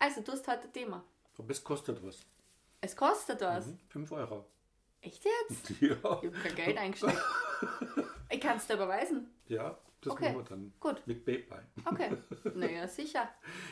[0.00, 1.04] Also, du hast heute ein Thema.
[1.38, 2.26] Aber es kostet was.
[2.80, 3.66] Es kostet was.
[3.66, 3.78] Mhm.
[3.90, 4.46] 5 Euro.
[5.02, 5.70] Echt jetzt?
[5.80, 5.94] Ja.
[5.94, 7.22] Ich habe kein Geld eingesteckt.
[8.30, 9.30] Ich kann es dir überweisen.
[9.46, 10.72] Ja, das Okay, machen wir dann.
[10.80, 11.02] gut.
[11.06, 11.66] Mit PayPal.
[11.84, 12.16] Okay.
[12.54, 13.28] Naja, sicher.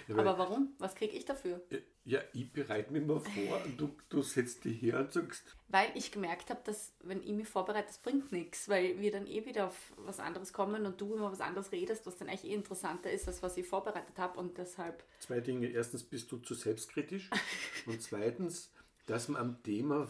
[0.08, 0.74] Ja, Aber warum?
[0.78, 1.60] Was kriege ich dafür?
[2.04, 5.90] Ja, ich bereite mich mal vor und du, du setzt dich her und sagst, Weil
[5.94, 9.44] ich gemerkt habe, dass wenn ich mich vorbereite, das bringt nichts, weil wir dann eh
[9.46, 12.54] wieder auf was anderes kommen und du immer was anderes redest, was dann eigentlich eh
[12.54, 15.66] interessanter ist, als was ich vorbereitet habe und deshalb, zwei Dinge.
[15.68, 17.30] Erstens bist du zu selbstkritisch
[17.86, 18.70] und zweitens,
[19.06, 20.08] dass wir am Thema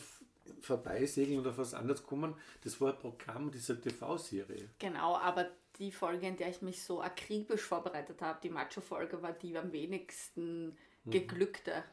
[0.60, 4.68] vorbeisegeln oder auf was anderes kommen, das war ein Programm dieser TV-Serie.
[4.78, 5.48] genau, aber
[5.78, 9.72] die Folge, in der ich mich so akribisch vorbereitet habe, die Macho-Folge, war die am
[9.72, 11.84] wenigsten geglückte,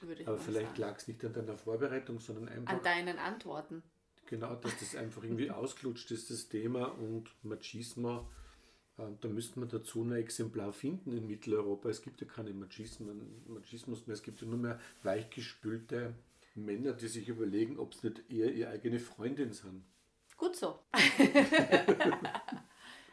[0.00, 0.32] würde ich Mhm.
[0.34, 3.82] Aber vielleicht lag es nicht an deiner Vorbereitung, sondern einfach An deinen Antworten.
[4.26, 8.28] genau, dass das einfach irgendwie ausgelutscht ist, das Thema und Machismo.
[8.98, 11.88] äh, Da müsste man dazu ein Exemplar finden in Mitteleuropa.
[11.88, 14.14] Es gibt ja keine Machismen, Machismus mehr.
[14.14, 16.14] Es gibt ja nur mehr weichgespülte
[16.54, 19.84] Männer, die sich überlegen, ob es nicht eher ihre eigene Freundin sind.
[20.36, 20.78] Gut so.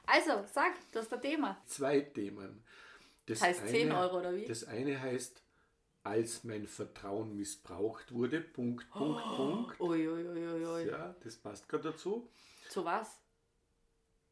[0.08, 1.62] also, sag, das ist das Thema.
[1.66, 2.64] Zwei Themen.
[3.28, 4.46] Das Heißt 10 Euro oder wie?
[4.46, 5.42] Das eine heißt,
[6.04, 9.80] als mein Vertrauen missbraucht wurde, Punkt, Punkt, Punkt.
[9.82, 10.90] Uiuiuiui.
[10.90, 12.30] Ja, das passt gerade dazu.
[12.70, 13.20] Zu was?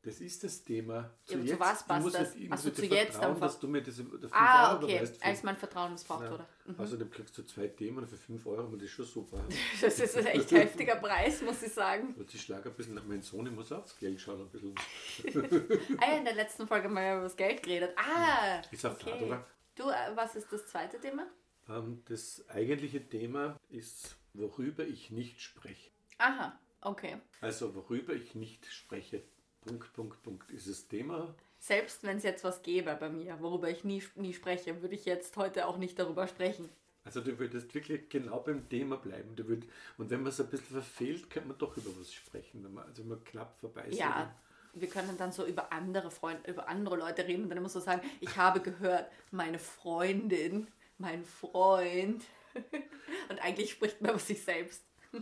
[0.05, 1.09] Das ist das Thema.
[1.27, 2.35] Ja, aber zu was passt das?
[2.35, 3.39] nicht- ich Ach muss so, dir zu jetzt einfach.
[3.39, 4.93] dass du mir das auf 5 Ah, Euro okay.
[4.97, 5.23] überweist.
[5.25, 6.31] Als mein Vertrauen missbraucht Ja.
[6.31, 6.45] wurde.
[6.65, 6.79] Mhm.
[6.79, 9.43] Außerdem kriegst du zwei Themen für 5 Euro und das ist schon super.
[9.81, 12.13] Das ist ein echt heftiger Preis, muss ich sagen.
[12.15, 14.41] Und ich schlage ein bisschen nach meinem Sohn, ich muss aufs Geld schauen.
[14.41, 14.75] Ein bisschen.
[15.99, 17.95] Ah ja, in der letzten Folge haben wir ja über das Geld geredet.
[17.97, 19.45] Ah, Ist auch Fahrt, oder?
[19.75, 21.25] Du, äh, was ist das zweite Thema?
[21.67, 25.89] Ähm, Das eigentliche Thema ist, worüber ich nicht spreche.
[26.19, 27.17] Aha, okay.
[27.41, 29.23] Also worüber ich nicht spreche.
[29.65, 31.33] Punkt, Punkt, Punkt ist das Thema.
[31.59, 35.05] Selbst wenn es jetzt was gäbe bei mir, worüber ich nie, nie spreche, würde ich
[35.05, 36.69] jetzt heute auch nicht darüber sprechen.
[37.03, 39.35] Also du würdest wirklich genau beim Thema bleiben.
[39.35, 39.65] Du würd,
[39.97, 42.63] und wenn man es ein bisschen verfehlt, kann man doch über was sprechen.
[42.63, 43.99] Wenn man, also wenn man knapp vorbei ist.
[43.99, 44.33] Ja,
[44.73, 47.79] wir können dann so über andere Freunde, über andere Leute reden und dann immer so
[47.79, 50.67] sagen, ich habe gehört, meine Freundin,
[50.97, 52.23] mein Freund.
[53.29, 54.83] Und eigentlich spricht man über sich selbst.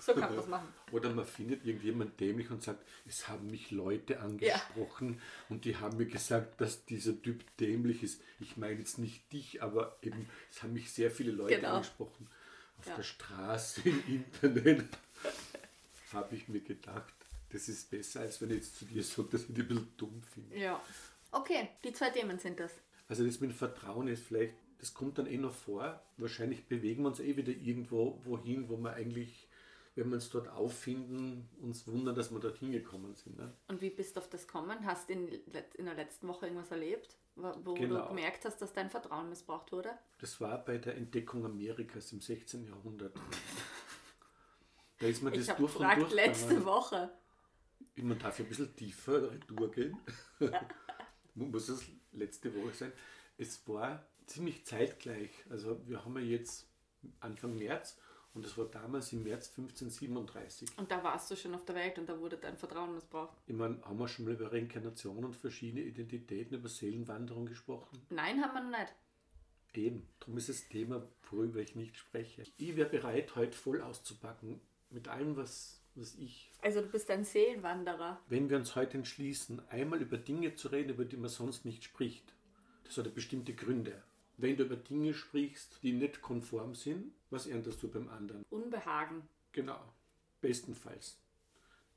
[0.00, 0.68] So kann man das machen.
[0.92, 5.96] Oder man findet irgendjemand dämlich und sagt, es haben mich Leute angesprochen und die haben
[5.96, 8.20] mir gesagt, dass dieser Typ dämlich ist.
[8.40, 11.74] Ich meine jetzt nicht dich, aber eben, es haben mich sehr viele Leute Genau.
[11.76, 12.28] angesprochen.
[12.78, 12.96] Auf Ja.
[12.96, 14.88] der Straße, im Internet,
[16.12, 17.12] habe ich mir gedacht,
[17.50, 19.92] das ist besser, als wenn ich jetzt zu dir sage, dass ich dich ein bisschen
[19.96, 20.56] dumm finde.
[20.56, 20.82] Ja.
[21.30, 22.72] Okay, die zwei Themen sind das.
[23.08, 26.02] Also das mit Vertrauen ist vielleicht, das kommt dann eh noch vor.
[26.16, 29.46] Wahrscheinlich bewegen wir uns eh wieder irgendwo wohin, wo wir eigentlich,
[29.94, 33.36] wenn wir uns dort auffinden, uns wundern, dass wir dort hingekommen sind.
[33.36, 33.52] Ne?
[33.68, 34.86] Und wie bist du auf das gekommen?
[34.86, 38.02] Hast du in, in der letzten Woche irgendwas erlebt, wo, Genau.
[38.02, 39.90] du gemerkt hast, dass dein Vertrauen missbraucht wurde?
[40.18, 42.66] Das war bei der Entdeckung Amerikas im 16.
[42.66, 43.14] Jahrhundert.
[44.98, 46.12] Da ist man Ich das habe durch und gefragt durch.
[46.14, 46.64] letzte gegangen.
[46.66, 47.10] Woche.
[47.96, 49.98] Man darf ein bisschen tiefer retour gehen.
[51.34, 52.92] Muss es letzte Woche sein.
[53.36, 55.30] Es war ziemlich zeitgleich.
[55.50, 56.68] Also wir haben ja jetzt
[57.18, 57.98] Anfang März
[58.34, 60.78] und es war damals im März 1537.
[60.78, 63.36] Und da warst du schon auf der Welt und da wurde dein Vertrauen missbraucht.
[63.46, 68.00] Ich meine, haben wir schon mal über Reinkarnation und verschiedene Identitäten, über Seelenwanderung gesprochen?
[68.10, 68.94] Nein, haben wir noch nicht.
[69.74, 72.44] Eben, darum ist das Thema, worüber ich nicht spreche.
[72.58, 74.60] Ich wäre bereit, heute voll auszupacken
[74.90, 76.50] mit allem, was, was ich.
[76.60, 78.20] Also du bist ein Seelenwanderer.
[78.28, 81.84] Wenn wir uns heute entschließen, einmal über Dinge zu reden, über die man sonst nicht
[81.84, 82.34] spricht,
[82.84, 84.02] das hat ja bestimmte Gründe.
[84.42, 88.44] Wenn du über Dinge sprichst, die nicht konform sind, was erntest du beim anderen?
[88.50, 89.22] Unbehagen.
[89.52, 89.80] Genau,
[90.40, 91.16] bestenfalls.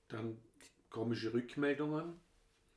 [0.09, 0.38] Dann
[0.91, 2.19] komische Rückmeldungen,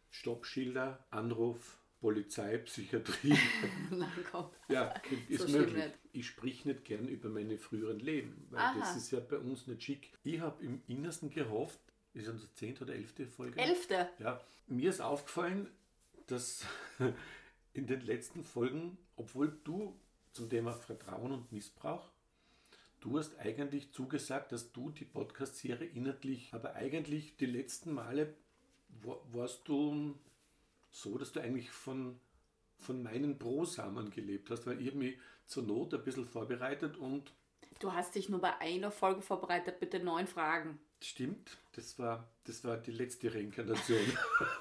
[0.09, 3.37] Stoppschilder, Anruf, Polizei, Psychiatrie.
[3.91, 4.49] Nein, komm.
[4.71, 4.95] Ja,
[5.29, 5.93] ist So möglich.
[6.13, 8.79] Ich sprich nicht gern über meine früheren Leben, weil Aha.
[8.79, 10.13] das ist ja bei uns nicht schick.
[10.25, 11.79] Ich habe im Innersten gehofft,
[12.15, 13.61] ist unsere zehnte oder elfte Folge?
[13.61, 14.09] Elfte.
[14.19, 15.69] Ja, mir ist aufgefallen,
[16.27, 16.65] dass
[17.79, 19.97] in den letzten Folgen, obwohl du
[20.33, 22.11] zum Thema Vertrauen und Missbrauch,
[23.01, 28.35] du hast eigentlich zugesagt, dass du die Podcast-Serie inhaltlich, aber eigentlich die letzten Male
[29.03, 30.15] wa- warst du
[30.91, 32.19] so, dass du eigentlich von,
[32.79, 35.17] von meinen Brosamen gelebt hast, weil ich mich
[35.47, 37.33] zur Not ein bisschen vorbereitet und
[37.81, 40.81] Du hast dich nur bei einer Folge vorbereitet mit den neun Fragen.
[41.01, 44.01] Stimmt, Das war, das war die letzte Reinkarnation.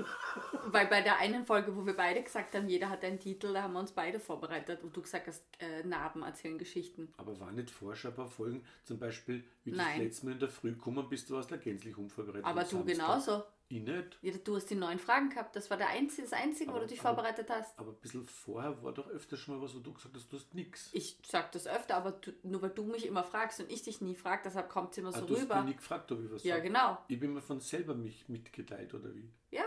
[0.67, 3.63] Weil bei der einen Folge, wo wir beide gesagt haben, jeder hat einen Titel, da
[3.63, 7.11] haben wir uns beide vorbereitet und du gesagt hast, äh, Narben erzählen Geschichten.
[7.17, 10.39] Aber war nicht vorher ein paar Folgen, zum Beispiel, wie du das letzte Mal in
[10.39, 12.45] der Früh gekommen bist, du warst da gänzlich unvorbereitet.
[12.45, 12.95] Aber du Samstag.
[12.95, 13.43] genauso.
[13.69, 14.17] Ich nicht.
[14.21, 16.85] Ja, du hast die neun Fragen gehabt, das war der einzige, das Einzige, wo Aber-
[16.85, 17.77] du dich aber- vorbereitet hast.
[17.77, 20.37] Aber ein bisschen vorher war doch öfter schon mal was, wo du gesagt hast, du
[20.37, 20.89] hast nichts.
[20.93, 23.99] Ich sag das öfter, aber du, nur weil du mich immer fragst und ich dich
[23.99, 25.55] nie frag, deshalb kommt es immer so ah, du hast rüber.
[25.57, 26.63] mich nie gefragt, ob ich was Ja, sag.
[26.63, 26.97] genau.
[27.09, 29.29] Ich bin mir von selber mich mitgeteilt, oder wie?
[29.51, 29.65] Ja.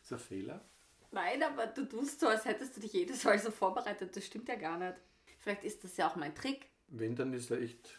[0.00, 0.64] Ist ein Fehler?
[1.10, 4.14] Nein, aber du tust so, als hättest du dich jedes Mal so vorbereitet.
[4.16, 4.94] Das stimmt ja gar nicht.
[5.40, 6.66] Vielleicht ist das ja auch mein Trick.
[6.88, 7.98] Wenn, dann ist er echt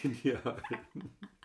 [0.00, 0.62] genial.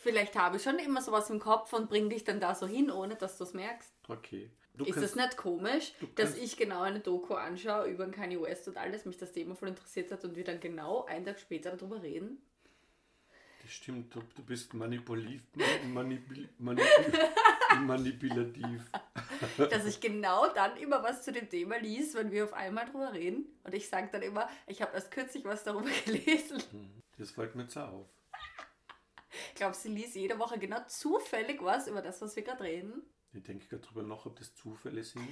[0.00, 2.88] Vielleicht habe ich schon immer sowas im Kopf und bring dich dann da so hin,
[2.88, 3.92] ohne dass du es merkst.
[4.06, 4.48] Okay.
[4.74, 8.68] Du ist kannst, das nicht komisch, dass ich genau eine Doku anschaue über Kanye West
[8.68, 11.76] und alles, mich das Thema voll interessiert hat und wir dann genau einen Tag später
[11.76, 12.40] darüber reden?
[13.60, 15.42] Das stimmt, du, du bist manipulativ,
[15.92, 17.12] manipul, manipul,
[17.80, 18.84] manipulativ.
[19.58, 23.12] dass ich genau dann immer was zu dem Thema liest, wenn wir auf einmal drüber
[23.12, 23.46] reden.
[23.64, 26.62] Und ich sage dann immer, ich habe erst kürzlich was darüber gelesen.
[27.18, 28.06] Das fällt mir auch auf.
[29.58, 33.02] Ich glaube, sie liest jede Woche genau zufällig was über das, was wir gerade reden.
[33.32, 35.28] Ich denke gerade drüber nach, ob das Zufälle sind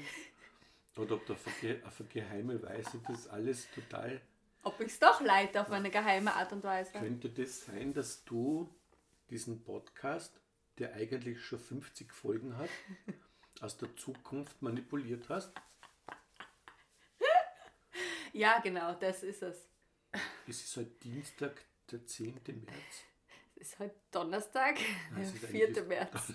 [0.96, 4.20] oder ob da auf eine, ge- auf eine geheime Weise das alles total.
[4.64, 6.90] Ob ich es doch leite auf eine geheime Art und Weise.
[6.98, 8.68] Könnte das sein, dass du
[9.30, 10.40] diesen Podcast,
[10.78, 12.70] der eigentlich schon 50 Folgen hat,
[13.60, 15.52] aus der Zukunft manipuliert hast?
[18.32, 19.68] Ja, genau, das ist es.
[20.48, 22.40] Es ist heute Dienstag, der 10.
[22.64, 23.04] März.
[23.56, 25.66] Ist heute Donnerstag, Ja, der 4.
[25.68, 26.32] eigentlich- März.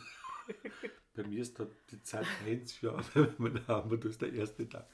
[1.14, 3.04] Bei mir ist da die Zeit 1 schon,
[3.38, 4.88] wenn haben wir das ist der erste Tag.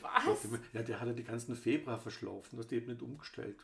[0.00, 0.48] Was?
[0.72, 3.58] Ja, der hat ja die ganzen Februar verschlafen, das eben nicht umgestellt.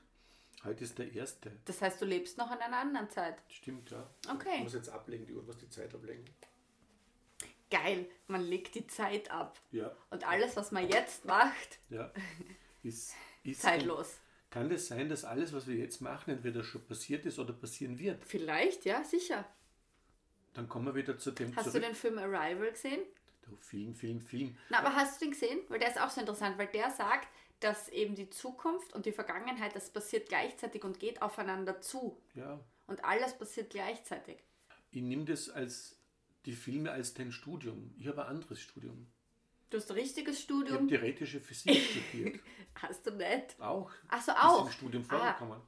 [0.64, 1.52] Heute ist der erste.
[1.64, 3.36] Das heißt, du lebst noch in einer anderen Zeit.
[3.48, 4.06] Stimmt, ja.
[4.30, 4.56] Okay.
[4.56, 6.24] Ich muss jetzt ablegen, die Uhr, was die Zeit ablegen.
[7.70, 9.58] Geil, man legt die Zeit ab.
[9.70, 12.12] Ja, Und alles, was man jetzt macht, ja.
[12.82, 13.14] Ist,
[13.44, 14.18] ist zeitlos.
[14.50, 17.98] Kann das sein, dass alles, was wir jetzt machen, entweder schon passiert ist oder passieren
[17.98, 18.24] wird?
[18.24, 19.44] Vielleicht, ja, sicher.
[20.54, 21.86] Dann kommen wir wieder zu dem Hast du zurück.
[21.86, 23.00] den Film Arrival gesehen?
[23.42, 24.56] Du, Film, Film, Film.
[24.68, 25.60] Na, aber hast du den gesehen?
[25.68, 27.28] Weil der ist auch so interessant, weil der sagt,
[27.60, 32.20] dass eben die Zukunft und die Vergangenheit, das passiert gleichzeitig und geht aufeinander zu.
[32.34, 32.58] Ja.
[32.88, 34.38] Und alles passiert gleichzeitig.
[34.90, 35.96] Ich nehme das als
[36.46, 37.94] die Filme als dein Studium.
[37.98, 39.06] Ich habe ein anderes Studium.
[39.70, 40.88] Du hast ein richtiges Ich habe Studium.
[40.88, 41.80] theoretische Physik
[42.10, 42.40] studiert.
[42.74, 43.60] Hast du nicht?
[43.60, 43.90] Auch.
[44.08, 44.66] Ach so, Ist auch.
[44.66, 45.16] im Studium Ah.
[45.34, 45.60] vorgekommen.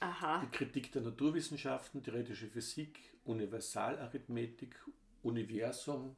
[0.00, 0.40] Aha.
[0.44, 4.74] Die Kritik der Naturwissenschaften, theoretische Physik, Universalarithmetik,
[5.22, 6.16] Universum,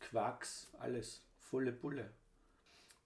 [0.00, 1.24] Quarks, alles.
[1.40, 2.12] Volle Bulle.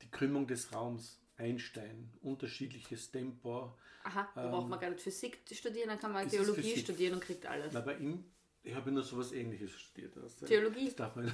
[0.03, 3.73] Die Krümmung des Raums, Einstein, unterschiedliches Tempo.
[4.05, 6.79] Aha, da braucht man gar nicht Physik studieren, dann kann man Physik.
[6.79, 7.75] studieren und kriegt alles.
[7.75, 8.25] Aber in,
[8.65, 10.17] ich habe nur so was ähnliches studiert.
[10.17, 10.87] Also, Theologie.
[10.87, 11.27] Das darf man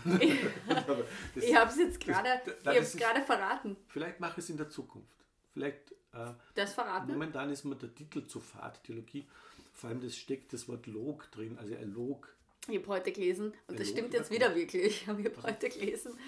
[1.34, 3.76] das, Ich habe es jetzt gerade das- das verraten.
[3.88, 5.16] Vielleicht mache ich es in der Zukunft.
[5.52, 7.12] Vielleicht, äh, Das verraten?
[7.12, 9.26] momentan ist mir der Titel zu fad, Theologie.
[9.72, 12.34] Vor allem das steckt das Wort Log drin, also er log.
[12.68, 15.68] Ich habe heute gelesen, und das Hallo, stimmt jetzt wieder wirklich, aber ich habe heute
[15.68, 16.18] gelesen,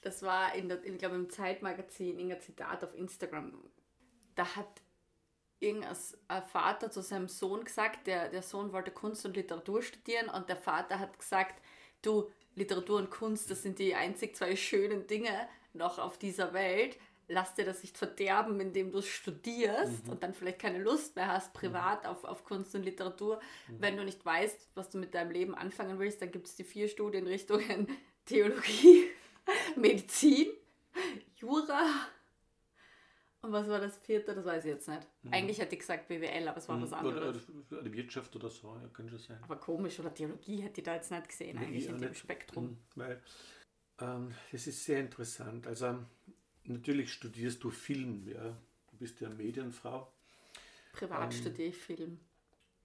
[0.00, 3.52] das war in der, ich glaube im Zeitmagazin, irgendein Zitat auf Instagram.
[4.34, 4.80] Da hat
[5.62, 5.96] irgendein
[6.28, 10.48] ein Vater zu seinem Sohn gesagt, der, der Sohn wollte Kunst und Literatur studieren und
[10.48, 11.60] der Vater hat gesagt,
[12.02, 16.98] du, Literatur und Kunst, das sind die einzig zwei schönen Dinge noch auf dieser Welt.
[17.28, 21.28] Lass dir das nicht verderben, indem du es studierst und dann vielleicht keine Lust mehr
[21.28, 23.40] hast, privat auf, auf Kunst und Literatur.
[23.68, 26.64] Wenn du nicht weißt, was du mit deinem Leben anfangen willst, dann gibt es die
[26.64, 27.88] vier Studienrichtungen
[28.26, 29.08] Theologie,
[29.76, 30.48] Medizin,
[31.36, 31.86] Jura.
[33.42, 34.34] Und was war das vierte?
[34.34, 35.06] Das weiß ich jetzt nicht.
[35.30, 37.48] Eigentlich hätte ich gesagt BWL, aber es war was Hm, Oder, anderes.
[37.70, 39.38] oder, oder Wirtschaft oder so, ja, kann schon sein.
[39.42, 42.10] Aber komisch, oder Theologie hätte ich da jetzt nicht gesehen, Nee, eigentlich ich in dem
[42.10, 42.20] nicht.
[42.20, 42.64] Spektrum.
[42.68, 43.22] Hm, Weil,
[44.00, 45.66] ähm, das ist sehr interessant.
[45.66, 45.98] Also,
[46.64, 48.56] natürlich studierst du Film, ja.
[48.90, 50.12] Du bist ja Medienfrau
[50.92, 52.20] Privat Ähm, studiere ich Film.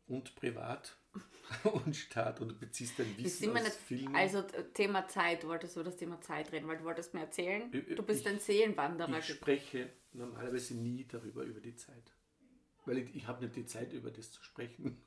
[0.08, 0.98] Und privat
[1.64, 4.16] und Staat und du beziehst dein Wissen aus nicht, Filmen.
[4.16, 7.22] also äh, Thema Zeit, du wolltest über das Thema Zeit reden, weil du wolltest mir
[7.22, 9.18] erzählen, Ich- du bist ich- ein Seelenwanderer.
[9.20, 12.12] Ich spreche normalerweise nie darüber, über die Zeit.
[12.86, 15.02] Weil ich, ich habe nicht die Zeit, über das zu sprechen.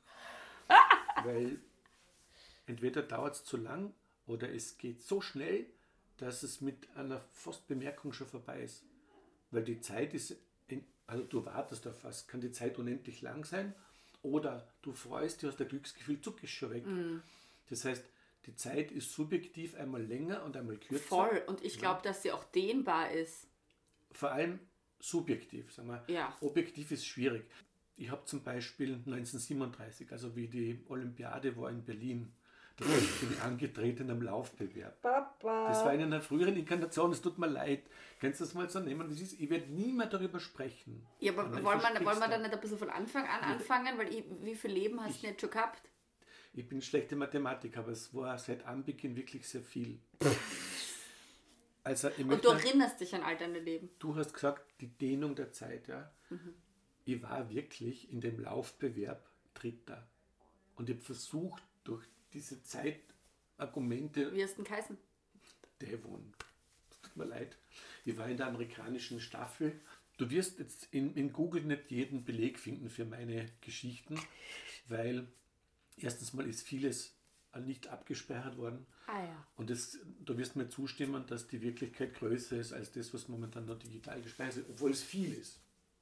[1.23, 1.59] Weil
[2.65, 3.93] entweder dauert es zu lang
[4.27, 5.65] oder es geht so schnell,
[6.17, 8.83] dass es mit einer fast Bemerkung schon vorbei ist.
[9.49, 10.35] Weil die Zeit ist,
[11.07, 13.73] also du wartest auf was, kann die Zeit unendlich lang sein
[14.21, 16.85] oder du freust dich, hast ein Glücksgefühl, zuck ist schon weg.
[16.85, 17.21] Mhm.
[17.69, 18.03] Das heißt,
[18.45, 21.03] die Zeit ist subjektiv einmal länger und einmal kürzer.
[21.03, 21.43] Voll.
[21.47, 23.47] Und ich glaube, dass sie auch dehnbar ist.
[24.11, 24.59] vor allem
[24.99, 26.03] subjektiv, sagen wir.
[26.07, 26.35] Ja.
[26.41, 27.43] Objektiv ist schwierig.
[27.97, 32.33] Ich habe zum Beispiel 1937, also wie die Olympiade war in Berlin,
[32.81, 35.01] Ich bin angetreten am Laufbewerb.
[35.01, 35.67] Papa.
[35.67, 37.83] Das war in einer früheren Inkarnation, es tut mir leid.
[38.19, 39.39] Kannst du das mal so nehmen, wie es ist?
[39.39, 41.05] Ich werde nie mehr darüber sprechen.
[41.19, 43.97] Ja, aber wollen wir, wollen wir dann nicht ein bisschen von Anfang an anfangen?
[43.97, 45.81] Weil ich, wie viel Leben hast du nicht schon gehabt?
[46.53, 49.99] Ich bin schlechte Mathematik, aber es war seit Anbeginn wirklich sehr viel.
[51.83, 53.89] Also, ich Und du erinnerst dich an all deine Leben.
[53.97, 56.11] du hast gesagt, die Dehnung der Zeit, ja.
[57.05, 60.07] Ich war wirklich in dem Laufbewerb Dritter.
[60.75, 64.97] Und ich habe versucht, durch diese Zeitargumente Wie hast du denn geheißen?
[65.81, 66.33] Devon.
[67.01, 67.57] Tut mir leid.
[68.05, 69.79] Ich war in der amerikanischen Staffel.
[70.17, 74.19] Du wirst jetzt in, in Google nicht jeden Beleg finden für meine Geschichten,
[74.87, 75.27] weil
[75.97, 77.15] erstens mal ist vieles
[77.59, 78.85] nicht abgespeichert worden.
[79.07, 79.47] Ah ja.
[79.55, 83.65] Und das, du wirst mir zustimmen, dass die Wirklichkeit größer ist als das, was momentan
[83.65, 85.59] noch digital gespeichert ist, obwohl es viel ist.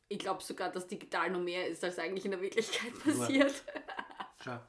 [0.09, 3.63] Ich glaube sogar, dass digital noch mehr ist, als eigentlich in der Wirklichkeit passiert.
[4.43, 4.59] Schau,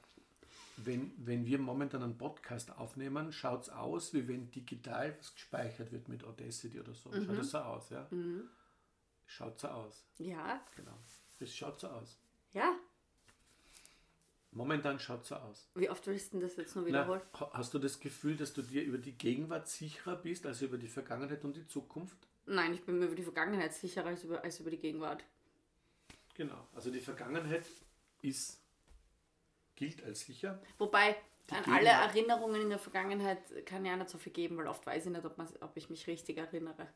[0.87, 5.93] wenn, wenn wir momentan einen Podcast aufnehmen, schaut es aus, wie wenn digital was gespeichert
[5.93, 7.11] wird mit Audacity oder so.
[7.13, 8.09] Schaut das so aus, ja?
[9.27, 10.97] Schaut so aus, Ja, genau.
[11.39, 12.19] Das schaut so aus.
[12.53, 12.75] ja.
[14.53, 15.69] Momentan schaut so aus.
[15.77, 17.21] Wie oft willst du das jetzt nur Na, wiederholen?
[17.39, 20.77] ha- hast du das Gefühl, dass du dir über die Gegenwart sicherer bist, als über
[20.77, 22.17] die Vergangenheit und die Zukunft?
[22.47, 25.23] Nein, ich bin mir über die Vergangenheit sicherer als über, als über die Gegenwart.
[26.35, 26.67] Genau.
[26.75, 27.65] Also die Vergangenheit
[28.23, 28.60] ist,
[29.81, 30.61] gilt als sicher.
[30.79, 31.17] Wobei,
[31.51, 32.15] Die an alle Gegenwart.
[32.15, 35.25] Erinnerungen in der Vergangenheit kann ja nicht so viel geben, weil oft weiß ich nicht,
[35.25, 36.87] ob, ob ich mich richtig erinnere.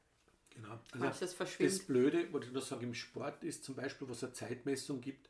[0.50, 0.78] Genau.
[0.94, 1.86] Manches das verschwimmt.
[1.86, 5.28] Blöde, was ich noch sage, im Sport ist zum Beispiel, was eine Zeitmessung gibt,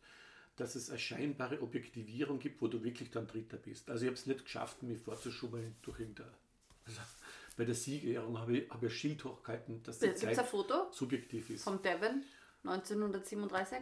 [0.57, 3.89] dass es eine scheinbare Objektivierung gibt, wo du wirklich dann Dritter bist.
[3.89, 6.27] Also ich habe es nicht geschafft, mich vorzuschubeln durch irgendein...
[6.87, 7.01] Also
[7.57, 10.35] bei der Siegerehrung habe ich, habe ich ein Schild hochgehalten, dass die Gibt es ein
[10.35, 11.65] Zeit Foto subjektiv ist.
[11.65, 12.25] vom Devon
[12.65, 13.79] 1937?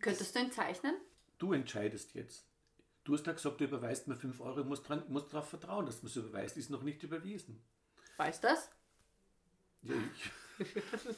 [0.00, 0.94] Könntest du ihn zeichnen?
[1.38, 2.46] Du entscheidest jetzt.
[3.04, 5.86] Du hast ja gesagt, du überweist mir 5 Euro, ich muss, dran, muss darauf vertrauen,
[5.86, 6.56] dass du es überweist.
[6.56, 7.60] Ist noch nicht überwiesen.
[8.16, 8.70] Weißt du das?
[9.82, 10.30] Ja, ich.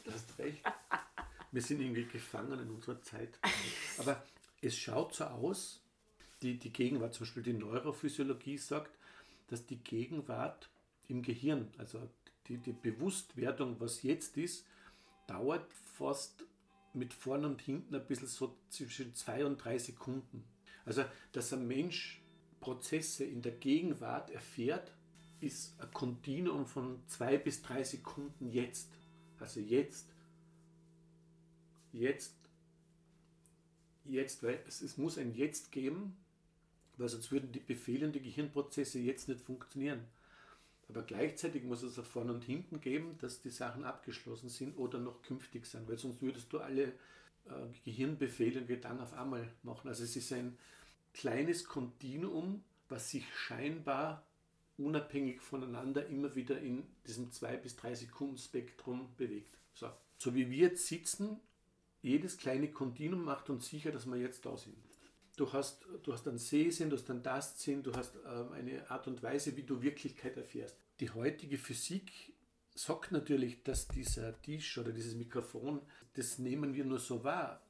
[0.05, 0.63] Du hast recht.
[1.53, 3.39] Wir sind irgendwie gefangen in unserer Zeit.
[3.99, 4.25] Aber
[4.63, 5.83] es schaut so aus,
[6.41, 8.97] die, die Gegenwart, zum Beispiel die Neurophysiologie sagt,
[9.49, 10.71] dass die Gegenwart
[11.09, 12.09] im Gehirn, also
[12.47, 14.67] die, die Bewusstwerdung, was jetzt ist,
[15.27, 16.45] dauert fast
[16.95, 20.45] mit vorn und hinten ein bisschen so zwischen zwei und drei Sekunden.
[20.85, 22.21] Also, dass ein Mensch
[22.61, 24.93] Prozesse in der Gegenwart erfährt,
[25.41, 28.89] ist ein Kontinuum von zwei bis drei Sekunden jetzt.
[29.39, 30.09] Also jetzt,
[31.93, 32.35] jetzt,
[34.05, 36.17] jetzt, weil es, es muss ein Jetzt geben,
[36.97, 40.05] weil sonst würden die Befehle und die Gehirnprozesse jetzt nicht funktionieren.
[40.89, 44.99] Aber gleichzeitig muss es auch vorne und hinten geben, dass die Sachen abgeschlossen sind oder
[44.99, 46.93] noch künftig sind, weil sonst würdest du alle
[47.47, 47.51] äh,
[47.85, 49.89] Gehirnbefehle und Gedanken auf einmal machen.
[49.89, 50.59] Also es ist ein
[51.13, 54.27] kleines Kontinuum, was sich scheinbar
[54.77, 59.57] unabhängig voneinander immer wieder in diesem 2 bis 3 Sekunden Spektrum bewegt.
[59.75, 61.41] So, so wie wir jetzt sitzen,
[62.03, 64.77] jedes kleine Kontinuum macht uns sicher, dass wir jetzt da sind.
[65.37, 69.09] Du hast, du hast einen Sehsinn, du hast einen Tastsinn, du hast ähm, eine Art
[69.09, 70.77] und Weise, wie du Wirklichkeit erfährst.
[71.01, 72.34] Die heutige Physik
[72.75, 75.81] sagt natürlich, dass dieser Tisch oder dieses Mikrofon,
[76.15, 77.63] das nehmen wir nur so wahr.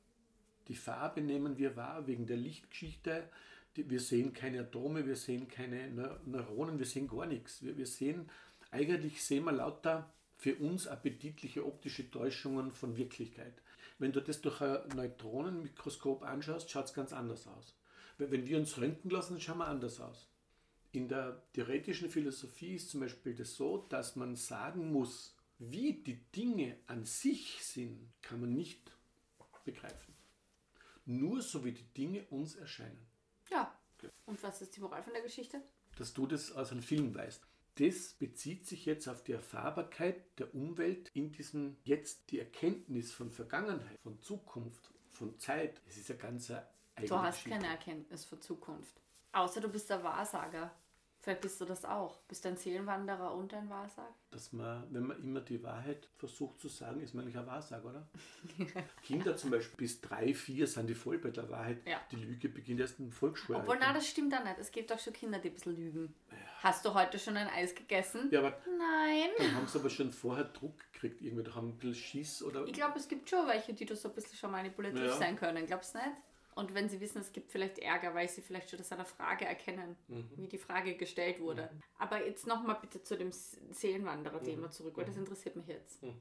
[0.69, 3.29] Die Farbe nehmen wir wahr wegen der Lichtgeschichte.
[3.75, 7.63] Wir sehen keine Atome, wir sehen keine Neu- Neuronen, wir sehen gar nichts.
[7.63, 8.31] Wir, wir sehen,
[8.71, 13.55] eigentlich sehen wir lauter für uns appetitliche optische Täuschungen von Wirklichkeit.
[13.99, 17.77] Wenn du das durch ein Neutronenmikroskop anschaust, schaut es ganz anders aus.
[18.17, 20.29] Wenn wenn wir uns röntgen lassen, schauen wir anders aus.
[20.95, 26.23] In der theoretischen Philosophie ist zum Beispiel das so, dass man sagen muss, wie die
[26.31, 28.93] Dinge an sich sind, kann man nicht
[29.65, 30.15] begreifen.
[31.05, 33.05] Nur so wie die Dinge uns erscheinen.
[33.51, 33.77] Ja.
[34.25, 35.61] Und was ist die Moral von der Geschichte?
[35.97, 37.43] Dass du das aus einem Film weißt.
[37.75, 43.33] Das bezieht sich jetzt auf die Erfahrbarkeit der Umwelt in diesem jetzt die Erkenntnis von
[43.33, 45.83] Vergangenheit, von Zukunft, von Zeit.
[45.87, 47.59] Das ist ja ganz eine eigene Du hast Geschichte.
[47.59, 49.01] keine Erkenntnis für Zukunft.
[49.33, 50.73] Außer du bist der Wahrsager.
[51.25, 52.19] Vielleicht bist du das auch.
[52.29, 54.15] Bist du ein Seelenwanderer und ein Wahrsager?
[54.31, 57.89] dass man, wenn man immer die Wahrheit versucht zu sagen, ist man nicht ein Wahrsager,
[57.89, 58.07] oder?
[59.03, 61.79] Kinder zum Beispiel bis drei, vier sind die voll bei der Wahrheit.
[61.87, 62.01] Ja.
[62.11, 63.61] Die Lüge beginnt erst im Volksschule.
[63.61, 64.59] Obwohl, nein, das stimmt auch nicht.
[64.59, 66.15] Es gibt auch schon Kinder, die ein bisschen lügen.
[66.63, 68.29] Hast du heute schon ein Eis gegessen?
[68.33, 69.29] ja, aber Nein.
[69.39, 72.67] dann haben sie aber schon vorher Druck gekriegt, irgendwie, da haben ein bisschen Schiss oder.
[72.67, 75.13] Ich glaube, es gibt schon welche, die da so ein bisschen schon manipulativ Ja.
[75.17, 75.65] sein können.
[75.67, 76.11] Glaubst du nicht?
[76.55, 79.07] Und wenn sie wissen, es gibt vielleicht Ärger, weil sie vielleicht schon das an der
[79.07, 80.31] Frage erkennen, Mhm.
[80.37, 81.69] wie die Frage gestellt wurde.
[81.99, 86.03] Aber jetzt nochmal bitte zu dem Seelenwanderer-Thema zurück, weil das interessiert mich jetzt.
[86.03, 86.21] Mhm.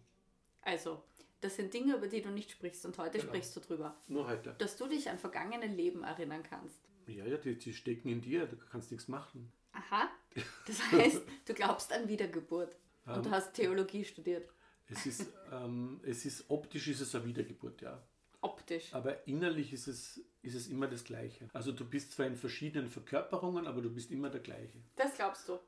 [0.62, 1.04] Also,
[1.42, 3.30] das sind Dinge, über die du nicht sprichst und heute Genau.
[3.32, 3.96] sprichst du drüber.
[4.08, 4.56] Nur heute.
[4.58, 6.80] Dass du dich an vergangene Leben erinnern kannst.
[7.08, 9.52] Ja, ja, die, die stecken in dir, du kannst nichts machen.
[9.74, 10.10] Aha.
[10.66, 12.76] Das heißt, du glaubst an Wiedergeburt
[13.06, 13.24] und Ähm.
[13.24, 14.50] du hast Theologie studiert.
[14.88, 18.02] Es ist, ähm, es ist optisch ist es eine Wiedergeburt, ja.
[18.44, 18.94] Optisch.
[18.94, 21.48] Aber innerlich ist es, ist es immer das Gleiche.
[21.54, 24.84] Also du bist zwar in verschiedenen Verkörperungen, aber du bist immer der gleiche.
[24.96, 25.60] Das glaubst du.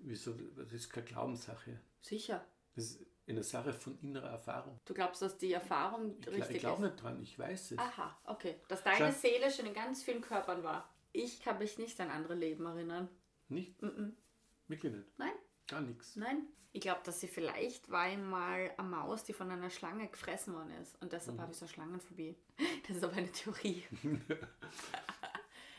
[0.00, 0.32] Wieso?
[0.32, 1.80] Das ist keine Glaubenssache.
[2.00, 2.44] Sicher.
[2.74, 4.80] Das ist eine Sache von innerer Erfahrung.
[4.84, 6.90] Du glaubst, dass die Erfahrung Ich, richtig ich glaube ist.
[6.92, 7.78] nicht dran, ich weiß es.
[7.78, 8.56] Aha, okay.
[8.68, 9.18] Dass deine Schau.
[9.20, 10.92] Seele schon in ganz vielen Körpern war.
[11.12, 13.08] Ich kann mich nicht an andere Leben erinnern.
[13.48, 13.80] Nicht?
[13.82, 14.16] Mhm.
[14.68, 15.18] Wirklich nicht.
[15.18, 15.32] Nein,
[15.70, 16.16] Gar nichts.
[16.16, 16.46] nein.
[16.72, 20.70] Ich glaube, dass sie vielleicht war einmal eine Maus, die von einer Schlange gefressen worden
[20.80, 21.00] ist.
[21.02, 21.40] Und deshalb Mhm.
[21.42, 22.36] habe ich so Schlangenphobie.
[22.86, 23.82] Das ist aber eine Theorie.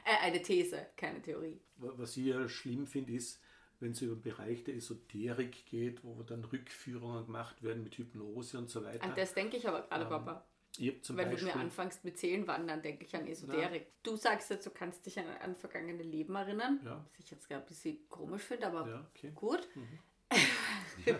[0.05, 1.61] äh, eine These, keine Theorie.
[1.77, 3.41] Wa- Was ich ja schlimm finde, ist,
[3.79, 8.57] wenn es über den Bereich der Esoterik geht, wo dann Rückführungen gemacht werden mit Hypnose
[8.57, 9.03] und so weiter.
[9.03, 10.45] An das denke ich aber gerade, Ähm, Papa.
[10.77, 13.87] Wenn du Beispiel, mir anfängst mit Seelenwandern, denke ich an Esoterik.
[14.03, 16.79] Du sagst jetzt, du kannst dich an, an vergangene Leben erinnern.
[16.83, 17.05] Ja.
[17.09, 19.31] Was ich jetzt gerade ein bisschen komisch finde, aber ja, okay.
[19.35, 19.67] gut.
[21.05, 21.19] Ja.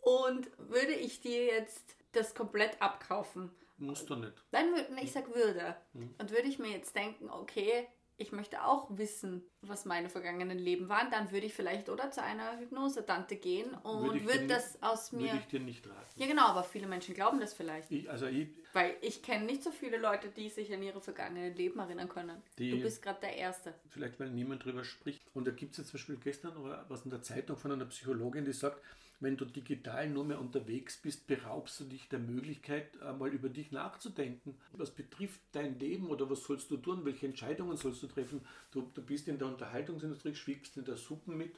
[0.00, 3.50] Und würde ich dir jetzt das komplett abkaufen?
[3.78, 4.32] Musst du nicht.
[4.50, 5.76] Dann würde ich sag würde.
[5.92, 6.14] Hm.
[6.18, 7.88] Und würde ich mir jetzt denken, okay,
[8.18, 12.22] ich möchte auch wissen, was meine vergangenen Leben waren, dann würde ich vielleicht oder zu
[12.22, 15.34] einer Hypnose-Tante gehen und Würde würde das aus Würde mir.
[15.34, 16.20] ich dir nicht raten.
[16.20, 17.90] Ja genau, aber viele Menschen glauben das vielleicht.
[17.90, 21.54] Ich, also ich, Weil ich kenne nicht so viele Leute, die sich an ihre vergangenen
[21.56, 22.42] Leben erinnern können.
[22.58, 23.74] Die- du bist gerade der Erste.
[23.88, 25.22] vielleicht weil niemand drüber spricht.
[25.34, 27.86] Und da gibt es jetzt zum Beispiel gestern oder was in der Zeitung von einer
[27.86, 28.80] Psychologin, die sagt,
[29.22, 33.70] wenn du digital nur mehr unterwegs bist, beraubst du dich der Möglichkeit, einmal über dich
[33.70, 34.56] nachzudenken.
[34.72, 38.40] Was betrifft dein Leben oder was sollst du tun, welche Entscheidungen sollst du treffen?
[38.72, 41.54] Du, du bist in der Unterhaltungsindustrie, schwiegst in der Suppen mit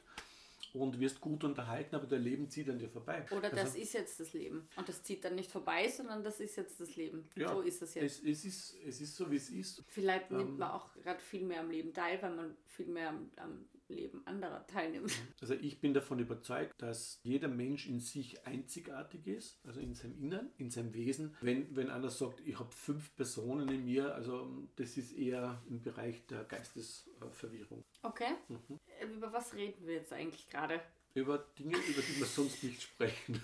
[0.73, 3.25] und wirst gut unterhalten, aber dein Leben zieht an dir vorbei.
[3.31, 4.67] Oder das Also, ist jetzt das Leben.
[4.75, 7.27] Und das zieht dann nicht vorbei, sondern das ist jetzt das Leben.
[7.35, 8.23] ja, so ist es jetzt.
[8.23, 9.83] Es, es, ist, es ist so, wie es ist.
[9.87, 10.37] Vielleicht Ähm.
[10.37, 13.65] nimmt man auch gerade viel mehr am Leben teil, weil man viel mehr am, am
[13.87, 15.11] Leben anderer teilnimmt.
[15.41, 20.17] Also ich bin davon überzeugt, dass jeder Mensch in sich einzigartig ist, also in seinem
[20.19, 21.35] Innern, in seinem Wesen.
[21.41, 25.81] Wenn, wenn einer sagt, ich habe fünf Personen in mir, also das ist eher im
[25.81, 27.83] Bereich der Geistesverwirrung.
[28.01, 28.31] Okay.
[28.47, 28.79] Mhm.
[28.99, 30.81] Äh, Über was reden wir jetzt eigentlich gerade?
[31.13, 33.41] Über Dinge, über die wir sonst nicht sprechen.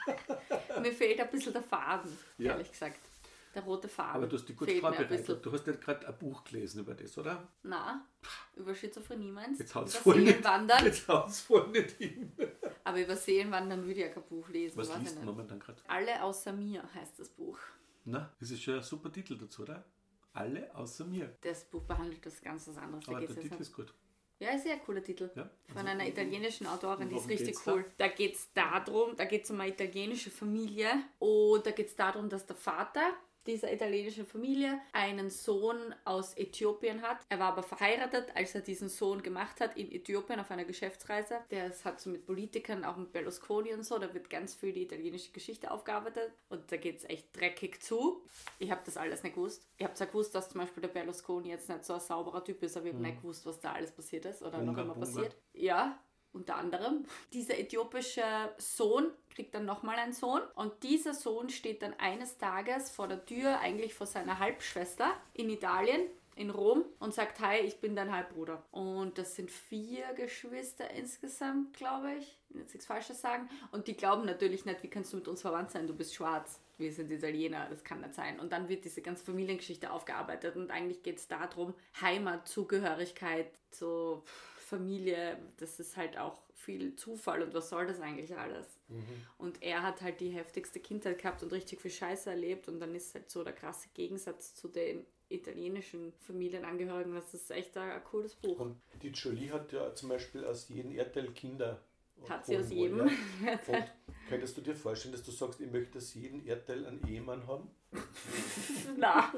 [0.80, 2.52] Mir fehlt ein bisschen der Faden, Ja.
[2.52, 2.98] ehrlich gesagt.
[3.56, 4.16] Der rote Faden.
[4.16, 5.44] Aber du hast dich gut ein vorbereitet.
[5.44, 7.48] Du hast ja gerade ein Buch gelesen über das, oder?
[7.62, 8.06] Na,
[8.54, 10.44] über Schizophrenie meinst Jetzt haut's voll nicht,
[10.84, 12.32] jetzt haut's voll nicht hin.
[12.84, 14.76] Aber über Seelenwandern würde ich ja kein Buch lesen.
[14.76, 15.16] Was liest nicht.
[15.16, 15.80] man momentan gerade?
[15.88, 17.58] Alle außer mir heißt das Buch.
[18.04, 19.86] Na, das ist schon ein super Titel dazu, oder?
[20.34, 21.34] Alle außer mir.
[21.40, 23.08] Das Buch behandelt das ganz was anderes.
[23.08, 23.94] Aber der Titel ist gut.
[24.38, 25.30] Ja, ist sehr cooler Titel.
[25.34, 27.72] Ja, Von also, einer italienischen Autorin, die ist richtig geht's da?
[27.72, 27.84] cool.
[27.96, 31.96] Da geht es darum, da geht es um eine italienische Familie und da geht es
[31.96, 33.14] darum, dass der Vater
[33.46, 37.18] dieser italienischen Familie einen Sohn aus Äthiopien hat.
[37.28, 41.38] Er war aber verheiratet, als er diesen Sohn gemacht hat in Äthiopien auf einer Geschäftsreise.
[41.50, 44.82] Der hat so mit Politikern, auch mit Berlusconi und so, da wird ganz viel die
[44.82, 48.22] italienische Geschichte aufgearbeitet und da geht es echt dreckig zu.
[48.58, 49.66] Ich habe das alles nicht gewusst.
[49.78, 52.62] Ich habe zwar gewusst, dass zum Beispiel der Berlusconi jetzt nicht so ein sauberer Typ
[52.62, 54.94] ist, aber ich habe nicht gewusst, was da alles passiert ist oder noch Bunga, immer
[54.94, 55.06] Bunga.
[55.06, 55.36] passiert.
[55.52, 55.98] Ja,
[56.36, 57.04] unter anderem.
[57.32, 58.22] Dieser äthiopische
[58.58, 63.24] Sohn kriegt dann nochmal einen Sohn und dieser Sohn steht dann eines Tages vor der
[63.26, 66.02] Tür, eigentlich vor seiner Halbschwester in Italien.
[66.38, 68.62] In Rom und sagt, hi, ich bin dein Halbbruder.
[68.70, 72.38] Und das sind vier Geschwister insgesamt, glaube ich.
[72.50, 73.48] Ich will jetzt nichts Falsches sagen.
[73.72, 75.86] Und die glauben natürlich nicht, wie kannst du mit uns verwandt sein?
[75.86, 76.60] Du bist schwarz.
[76.76, 78.38] Wir sind Italiener, das kann nicht sein.
[78.38, 81.72] Und dann wird diese ganze Familiengeschichte aufgearbeitet und eigentlich geht es darum,
[82.02, 84.22] Heimat, Zugehörigkeit, so
[84.66, 88.66] Familie, das ist halt auch viel Zufall und was soll das eigentlich alles?
[89.38, 92.94] Und er hat halt die heftigste Kindheit gehabt und richtig viel Scheiße erlebt und dann
[92.94, 97.14] ist halt so der krasse Gegensatz zu den italienischen Familienangehörigen.
[97.14, 98.58] Das ist echt ein, ein cooles Buch.
[98.58, 101.80] Und die Jolie hat ja zum Beispiel aus jedem Erdteil Kinder.
[102.28, 103.00] Hat sie aus jedem?
[103.00, 103.12] Und
[104.28, 107.70] könntest du dir vorstellen, dass du sagst, ich möchte aus jedem Erdteil einen Ehemann haben?
[108.96, 109.32] Na,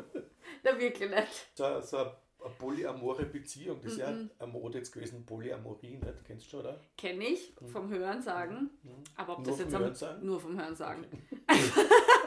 [0.62, 1.50] na wirklich nicht.
[1.54, 2.12] So, so
[2.44, 4.30] eine, polyamore Beziehung, das ist ja Mhm.
[4.38, 6.24] eine Mode jetzt gewesen, Polyamorie, nicht?
[6.26, 6.80] Kennst du schon, oder?
[6.96, 8.70] Kenne ich vom Hören sagen.
[9.16, 10.26] Aber ob Nur das vom jetzt am, Hörensagen?
[10.26, 11.04] nur vom Hören sagen.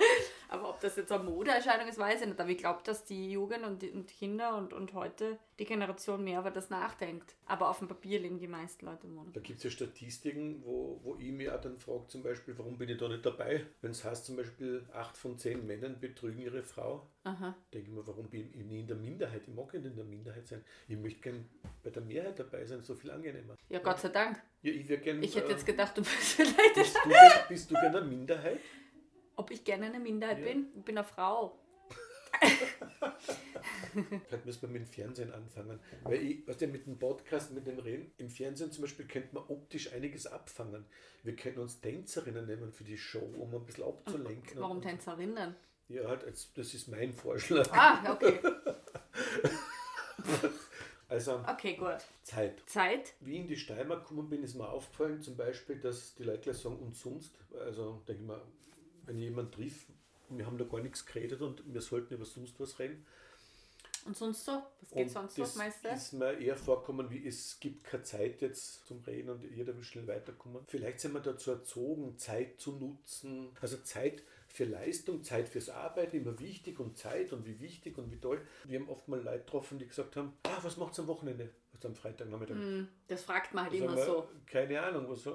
[0.51, 2.39] Aber ob das jetzt eine Modeerscheinung ist, weiß ich nicht.
[2.39, 6.25] Aber ich glaube, dass die Jugend und die und Kinder und, und heute die Generation
[6.25, 7.35] mehr über das nachdenkt.
[7.45, 9.29] Aber auf dem Papier leben die meisten Leute Mode.
[9.31, 12.77] Da gibt es ja Statistiken, wo, wo ich mich auch dann frage, zum Beispiel, warum
[12.77, 13.65] bin ich da nicht dabei?
[13.79, 17.55] Wenn es heißt zum Beispiel, acht von zehn Männern betrügen ihre Frau, Aha.
[17.73, 19.43] denke ich mir, warum bin ich nie in der Minderheit?
[19.47, 20.65] Ich mag nicht in der Minderheit sein.
[20.89, 21.47] Ich möchte gern
[21.81, 23.55] bei der Mehrheit dabei sein, so viel angenehmer.
[23.69, 24.41] Ja, Gott sei Dank.
[24.63, 25.23] Ja, ich wäre gern.
[25.23, 26.75] Ich hätte äh, jetzt gedacht, du bist vielleicht.
[26.75, 27.09] bist, du
[27.47, 28.59] bist du gern eine Minderheit?
[29.41, 30.45] Ob ich gerne eine Minderheit Ja.
[30.45, 30.67] bin?
[30.77, 31.57] Ich bin eine Frau.
[34.27, 35.79] Vielleicht müssen wir mit dem Fernsehen anfangen.
[36.03, 39.33] Weil ich, was denn mit dem Podcast, mit dem Reden, im Fernsehen zum Beispiel könnte
[39.33, 40.85] man optisch einiges abfangen.
[41.23, 44.61] Wir können uns Tänzerinnen nehmen für die Show, um ein bisschen abzulenken.
[44.61, 45.55] Warum Tänzerinnen?
[45.87, 47.67] Ja, halt, das ist mein Vorschlag.
[47.71, 48.39] Ah, okay.
[51.09, 51.97] Also Okay, gut.
[52.23, 52.61] Zeit.
[52.67, 53.15] Zeit?
[53.19, 56.53] Wie ich in die Steiermark gekommen bin, ist mir aufgefallen, zum Beispiel, dass die Leute
[56.53, 58.41] sagen, und sonst, also denke ich mal,
[59.05, 59.87] wenn ich jemanden triff,
[60.29, 63.05] wir haben da gar nichts geredet und wir sollten über sonst was reden.
[64.05, 64.63] Und sonst so?
[64.79, 65.89] Was geht und sonst das noch, meinst du?
[65.89, 69.83] ist mir eher vorkommen, wie es gibt keine Zeit jetzt zum Reden und jeder will
[69.83, 70.63] schnell weiterkommen.
[70.67, 73.49] Vielleicht sind wir dazu erzogen, Zeit zu nutzen.
[73.61, 78.11] Also Zeit für Leistung, Zeit fürs Arbeiten, immer wichtig und Zeit und wie wichtig und
[78.11, 78.41] wie toll.
[78.65, 81.49] Wir haben oft mal Leute getroffen, die gesagt haben, ah, was macht's am Wochenende?
[81.81, 82.55] Also am Freitagnachmittag.
[82.55, 84.27] Hm, Das fragt man halt Sagen immer so.
[84.45, 85.25] Keine Ahnung, was,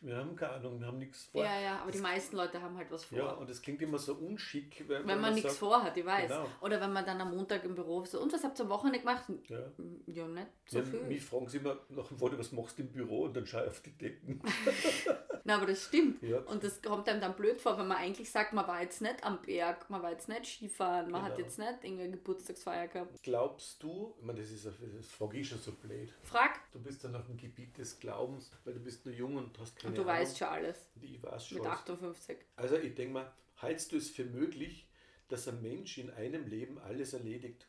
[0.00, 1.44] wir haben keine Ahnung, wir haben nichts vor.
[1.44, 3.18] Ja, ja, aber die meisten Leute haben halt was vor.
[3.18, 6.28] Ja, und das klingt immer so unschick, wenn, wenn man nichts sagt, vorhat, ich weiß.
[6.30, 6.46] Genau.
[6.62, 9.00] Oder wenn man dann am Montag im Büro so, und was habt ihr am Wochenende
[9.00, 9.24] gemacht?
[9.48, 9.58] Ja.
[10.06, 11.02] Ja, nicht so Ja, viel.
[11.02, 13.64] mich fragen sie immer nach dem Wort, was machst du im Büro und dann schaue
[13.64, 14.40] ich auf die Decken.
[15.44, 16.22] Na, aber das stimmt.
[16.22, 16.38] Ja.
[16.40, 19.24] Und das kommt einem dann blöd vor, wenn man eigentlich sagt, man war jetzt nicht
[19.24, 21.46] am Berg, man war jetzt nicht Skifahren, man hat Genau.
[21.46, 23.22] jetzt nicht irgendeine Geburtstagsfeier gehabt.
[23.22, 26.12] Glaubst du, ich meine, das ist das frage ich schon so blöd.
[26.22, 29.58] Frag, Du bist dann auf dem Gebiet des Glaubens, weil du bist nur jung und
[29.58, 30.14] hast keine und du Ahnung.
[30.14, 30.78] weißt schon alles.
[31.00, 31.58] Ich weiß schon.
[31.58, 32.38] Mit 58.
[32.56, 34.88] Also ich denke mal, hältst du es für möglich,
[35.28, 37.66] dass ein Mensch in einem Leben alles erledigt?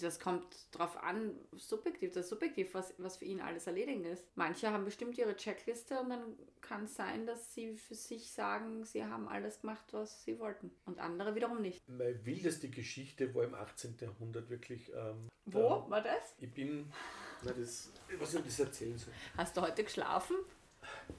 [0.00, 4.24] Das kommt drauf an, subjektiv, das ist subjektiv, was, was für ihn alles erledigen ist.
[4.36, 8.84] Manche haben bestimmt ihre Checkliste und dann kann es sein, dass sie für sich sagen,
[8.84, 10.70] sie haben alles gemacht, was sie wollten.
[10.86, 11.86] Und andere wiederum nicht.
[11.88, 13.96] Meine wildeste Geschichte war im 18.
[14.00, 14.90] Jahrhundert wirklich.
[14.94, 16.34] Ähm, Wo da- war das?
[16.40, 16.90] Ich bin,
[17.42, 19.12] na das, was soll ich das erzählen soll?
[19.36, 20.36] Hast du heute geschlafen?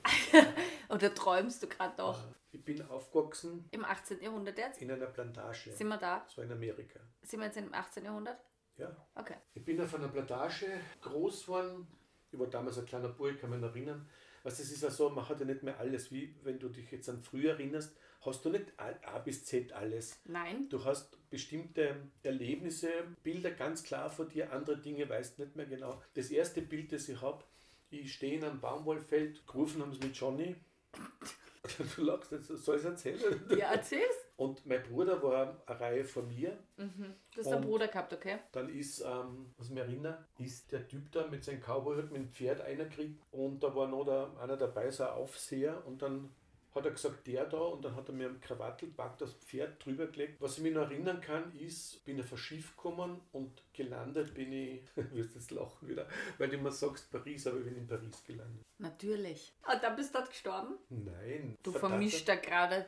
[0.89, 2.19] Oder träumst du gerade noch?
[2.51, 4.21] Ich bin aufgewachsen Im 18.
[4.21, 4.81] Jahrhundert jetzt?
[4.81, 5.71] in einer Plantage.
[5.71, 6.25] Sind wir da?
[6.35, 6.99] War in Amerika.
[7.21, 8.05] Sind wir jetzt im 18.
[8.05, 8.39] Jahrhundert?
[8.77, 8.95] Ja.
[9.13, 9.35] Okay.
[9.53, 10.65] Ich bin auf einer Plantage
[11.01, 11.87] groß geworden.
[12.31, 14.07] Ich war damals ein kleiner Bub, ich kann mich erinnern.
[14.43, 16.89] Was es ist ja so, man hat ja nicht mehr alles, wie wenn du dich
[16.91, 20.19] jetzt an früher erinnerst, hast du nicht A A bis Z alles.
[20.25, 20.69] Nein.
[20.69, 22.89] Du hast bestimmte Erlebnisse,
[23.21, 26.01] Bilder ganz klar vor dir, andere Dinge weißt nicht mehr genau.
[26.13, 27.43] Das erste Bild, das ich habe,
[27.89, 30.55] ich stehe in einem Baumwollfeld, gerufen haben sie mit Johnny.
[31.95, 33.45] Du lachst jetzt, soll ich es erzählen?
[33.49, 34.15] Ja, erzähl's.
[34.37, 36.57] Und mein Bruder war eine Reihe von mir.
[36.77, 37.13] Mhm.
[37.35, 38.39] Du hast einen Bruder gehabt, okay?
[38.53, 42.21] Dann ist, ähm, was ich mich erinnere, ist der Typ da mit seinem Cowboyhut mit
[42.21, 46.31] dem Pferd einkriegt und da war noch der, einer dabei, so ein Aufseher und dann
[46.75, 50.07] hat er gesagt, der da und dann hat er mir am Krawattelback das Pferd drüber
[50.07, 50.39] gelegt.
[50.39, 54.81] Was ich mich noch erinnern kann, ist, bin ein Schiff gekommen und gelandet bin ich,
[54.95, 58.23] du wirst jetzt lachen wieder, weil du immer sagst Paris, aber ich bin in Paris
[58.23, 58.63] gelandet.
[58.77, 59.53] Natürlich.
[59.71, 60.75] Und dann bist du dort gestorben?
[60.89, 61.57] Nein.
[61.63, 61.93] Du verdammt.
[61.93, 62.85] vermischst da gerade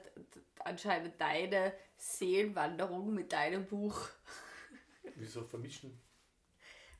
[0.59, 4.07] anscheinend deine Seelenwanderung mit deinem Buch.
[5.15, 5.99] Wieso vermischen?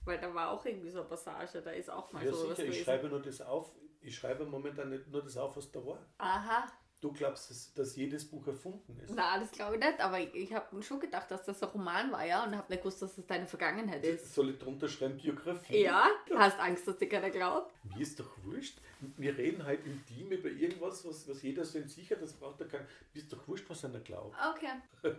[0.04, 2.58] Weil da war auch irgendwie so eine Passage, da ist auch mal Ja so was
[2.58, 2.84] sicher, ich gewesen.
[2.86, 3.72] schreibe nur das auf.
[4.02, 6.00] Ich schreibe momentan nicht nur das auf, was da war.
[6.18, 6.68] Aha.
[7.02, 9.16] Du glaubst, dass, dass jedes Buch erfunden ist.
[9.16, 12.12] Na, das glaube ich nicht, aber ich, ich habe schon gedacht, dass das ein Roman
[12.12, 14.36] war, ja, und habe nicht gewusst, dass das deine Vergangenheit ist.
[14.36, 15.82] Soll ich drunter schreiben, Biografie?
[15.82, 17.74] Ja, du hast Angst, dass dir keiner glaubt.
[17.86, 18.78] Mir ist doch wurscht.
[19.18, 22.34] Wir reden halt im Team über irgendwas, was, was jeder so in sich hat, das
[22.34, 22.86] braucht er kein.
[23.16, 24.36] Mir ist doch wurscht, was einer glaubt.
[24.56, 25.12] Okay.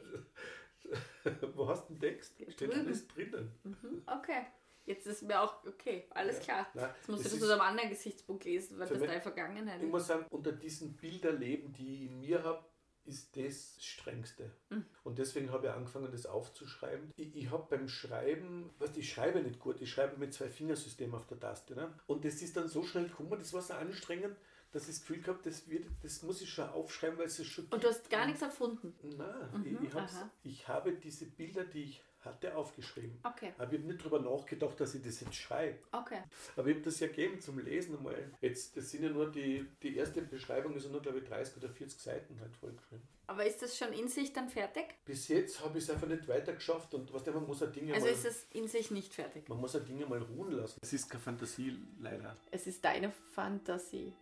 [1.57, 2.35] Wo hast du den Text?
[2.49, 3.51] Steht alles drinnen.
[3.65, 4.47] Mhm, Okay.
[4.85, 6.43] Jetzt ist mir auch, okay, alles Ja.
[6.45, 6.67] klar.
[6.75, 9.79] Nein, Jetzt musst du das ist- aus einem anderen Gesichtspunkt lesen, weil das deine Vergangenheit
[9.81, 9.91] Ich ist.
[9.91, 12.65] muss sagen, unter diesen Bilderleben, die ich in mir habe,
[13.05, 14.53] ist das Strengste.
[14.71, 14.85] Mhm.
[15.03, 17.11] Und deswegen habe ich angefangen, das aufzuschreiben.
[17.17, 21.13] Ich, ich habe beim Schreiben, was ich schreibe nicht gut, ich schreibe mit zwei Fingersystem
[21.15, 21.75] auf der Taste.
[21.75, 21.93] Ne?
[22.07, 24.37] Und das ist dann so schnell gekommen, das war so anstrengend,
[24.71, 27.47] dass ich das Gefühl gehabt das, wird, das muss ich schon aufschreiben, weil es es
[27.49, 28.95] schon Und du hast gar nichts erfunden.
[29.03, 33.19] Nein, Mhm, ich, ich, ich habe diese Bilder, die ich hatte, aufgeschrieben.
[33.23, 35.79] Okay, Aber ich habe nicht darüber nachgedacht, dass ich das jetzt schreibe.
[35.93, 36.23] okay.
[36.57, 38.31] Aber ich habe das ja gegeben zum Lesen einmal.
[38.41, 41.57] Jetzt, das sind ja nur die, die erste Beschreibung, ist ja nur, glaube ich, 30
[41.57, 43.07] oder 40 Seiten halt vollgeschrieben.
[43.27, 44.85] Aber ist das schon in sich dann fertig?
[45.05, 47.95] Bis jetzt habe ich es einfach nicht weiter geschafft und was man muss ja Dinge
[47.95, 49.49] Also mal, ist es in sich nicht fertig.
[49.49, 50.79] man muss ja Dinge mal ruhen lassen.
[50.83, 52.37] Es ist keine Fantasie, leider.
[52.51, 54.13] Es ist deine Fantasie.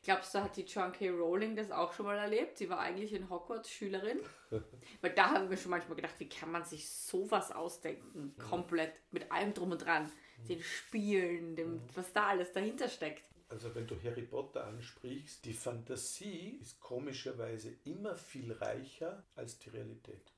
[0.03, 1.11] Glaubst du, hat die John K.
[1.11, 2.57] Rowling das auch schon mal erlebt?
[2.57, 4.21] Sie war eigentlich in Hogwarts Schülerin.
[5.03, 8.35] Weil da haben wir schon manchmal gedacht, wie kann man sich sowas ausdenken?
[8.39, 8.95] Komplett.
[9.11, 10.11] Mit allem drum und dran.
[10.49, 13.25] Den Spielen, dem, was da alles dahinter steckt.
[13.51, 19.71] Also wenn du Harry Potter ansprichst, die Fantasie ist komischerweise immer viel reicher als die
[19.71, 20.33] Realität.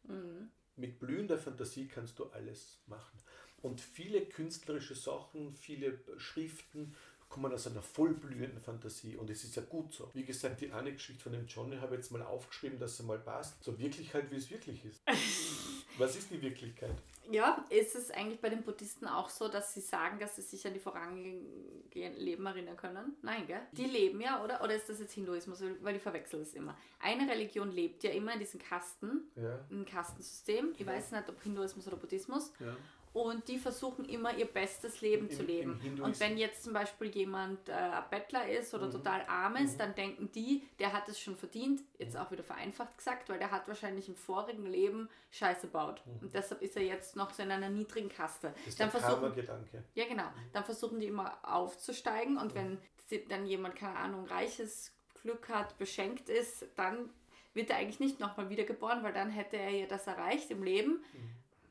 [0.77, 3.19] Mit blühender Fantasie kannst du alles machen.
[3.61, 6.97] Und viele künstlerische Sachen, viele Schriften
[7.33, 10.11] kommen aus einer vollblühenden Fantasie und es ist ja gut so.
[10.13, 13.05] Wie gesagt, die eine Geschichte von dem Johnny habe ich jetzt mal aufgeschrieben, dass sie
[13.05, 13.65] mal passt.
[13.65, 15.03] So Wirklichkeit, wie es wirklich ist.
[15.99, 16.95] Was ist die Wirklichkeit?
[17.31, 20.67] Ja, ist es eigentlich bei den Buddhisten auch so, dass sie sagen, dass sie sich
[20.67, 23.17] an die vorangehenden Leben erinnern können?
[23.23, 23.61] Nein, gell?
[23.73, 24.63] Die leben ja, oder?
[24.63, 25.63] Oder ist das jetzt Hinduismus?
[25.81, 26.77] Weil ich verwechsel es immer.
[27.01, 29.59] Eine Religion lebt ja immer in diesen Kasten, Ja.
[29.71, 30.75] im Kastensystem.
[30.79, 32.53] Ich weiß nicht, ob Hinduismus oder Buddhismus.
[32.61, 32.77] Ja.
[33.13, 36.01] Und die versuchen immer ihr bestes Leben Im- zu leben.
[36.03, 38.79] Und wenn jetzt zum Beispiel jemand äh, ein Bettler ist Mhm.
[38.79, 42.43] oder total arm ist, dann denken die, der hat es schon verdient, jetzt auch wieder
[42.43, 46.03] vereinfacht gesagt, weil der hat wahrscheinlich im vorigen Leben Scheiße baut.
[46.23, 48.49] Und deshalb ist er jetzt noch so in einer niedrigen Kaste.
[48.49, 48.53] Mhm.
[48.57, 49.85] Das ist Dann der versuchen, Karma-Gedanke.
[49.95, 50.29] ja, genau.
[50.55, 55.77] Dann versuchen die immer aufzusteigen und wenn sie- dann jemand, keine Ahnung, reiches Glück hat,
[55.77, 57.11] beschenkt ist, dann
[57.55, 61.05] wird er eigentlich nicht nochmal wiedergeboren, weil dann hätte er ja das erreicht im Leben,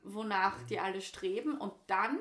[0.04, 2.20] wonach die alle streben und dann,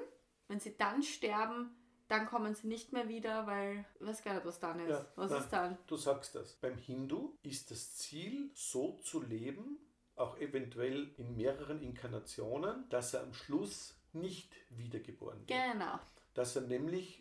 [0.49, 1.71] wenn sie dann sterben,
[2.09, 4.91] dann kommen sie nicht mehr wieder, weil ich weiß gar nicht, was dann ist.
[4.91, 5.79] Ja, was nein, ist dann?
[5.87, 6.55] Du sagst das.
[6.55, 9.79] Beim Hindu ist das Ziel, so zu leben,
[10.17, 15.73] auch eventuell in mehreren Inkarnationen, dass er am Schluss nicht wiedergeboren wird.
[15.73, 16.01] Genau.
[16.35, 17.20] Dass er nämlich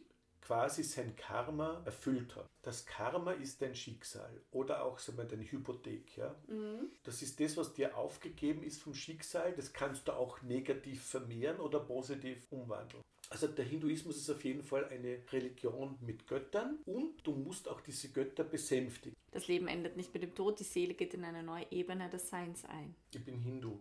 [0.49, 2.47] quasi sein Karma erfüllt hat.
[2.63, 6.17] Das Karma ist dein Schicksal oder auch sagen wir, deine Hypothek.
[6.17, 6.35] Ja?
[6.47, 6.89] Mhm.
[7.03, 9.53] Das ist das, was dir aufgegeben ist vom Schicksal.
[9.53, 13.03] Das kannst du auch negativ vermehren oder positiv umwandeln.
[13.29, 17.81] Also der Hinduismus ist auf jeden Fall eine Religion mit Göttern und du musst auch
[17.81, 19.15] diese Götter besänftigen.
[19.29, 22.27] Das Leben endet nicht mit dem Tod, die Seele geht in eine neue Ebene des
[22.27, 22.95] Seins ein.
[23.13, 23.77] Ich bin Hindu.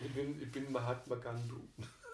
[0.00, 1.60] Ich bin, ich bin Mahatma Gandhi.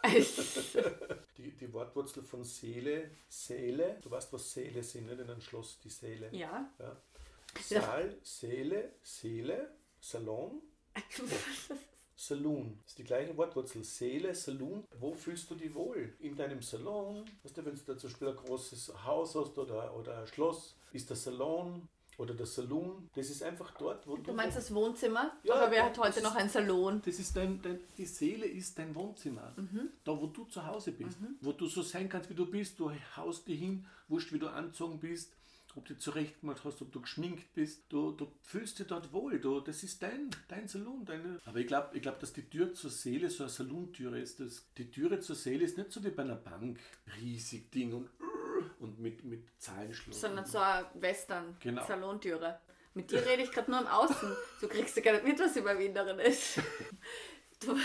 [1.37, 5.21] Die, die Wortwurzel von Seele, Seele, du weißt, was Seele sind, nicht?
[5.21, 6.29] in einem Schloss die Seele.
[6.33, 6.71] ja.
[6.79, 6.97] Ja.
[7.63, 10.63] Saal, Seele, Seele, Salon,
[12.17, 12.79] Saloon.
[12.83, 13.83] Das ist die gleiche Wortwurzel.
[13.83, 14.85] Seele, Saloon.
[14.99, 16.15] Wo fühlst du dich wohl?
[16.21, 17.25] In deinem Salon?
[17.43, 20.77] Weißt du, wenn du da zum Beispiel ein großes Haus hast oder, oder ein Schloss,
[20.93, 21.89] ist der Salon
[22.21, 23.09] oder der Saloon.
[23.15, 24.23] Das ist einfach dort, wo du.
[24.23, 25.33] Du meinst das Wohnzimmer?
[25.43, 27.01] Ja, aber wer hat heute noch einen Salon?
[27.05, 29.55] Das ist dein, dein, die Seele ist dein Wohnzimmer.
[30.05, 31.19] Da, wo du zu Hause bist.
[31.41, 32.79] Wo du so sein kannst, wie du bist.
[32.79, 35.33] Du haust dich hin, wurscht, wie du angezogen bist.
[35.77, 37.85] Ob du zurechtgemacht hast, ob du geschminkt bist.
[37.89, 39.39] Du, du fühlst dich dort wohl.
[39.39, 41.05] Du, das ist dein, dein Salon.
[41.05, 41.41] Deine.
[41.45, 44.41] Aber ich glaube, ich glaub, dass die Tür zur Seele so eine Salontüre ist.
[44.41, 46.81] Das, die Türe zur Seele ist nicht so wie bei einer Bank.
[47.21, 48.11] Riesig Ding und
[49.01, 50.21] mit, mit Zahlenschluss.
[50.21, 51.85] Sondern so eine Western Genau.
[51.87, 52.61] Salontüre.
[52.95, 54.37] Mit dir rede ich gerade nur im Außen.
[54.61, 56.61] Du kriegst ja gar nicht mit, was in meinem Inneren ist.
[57.63, 57.77] Du,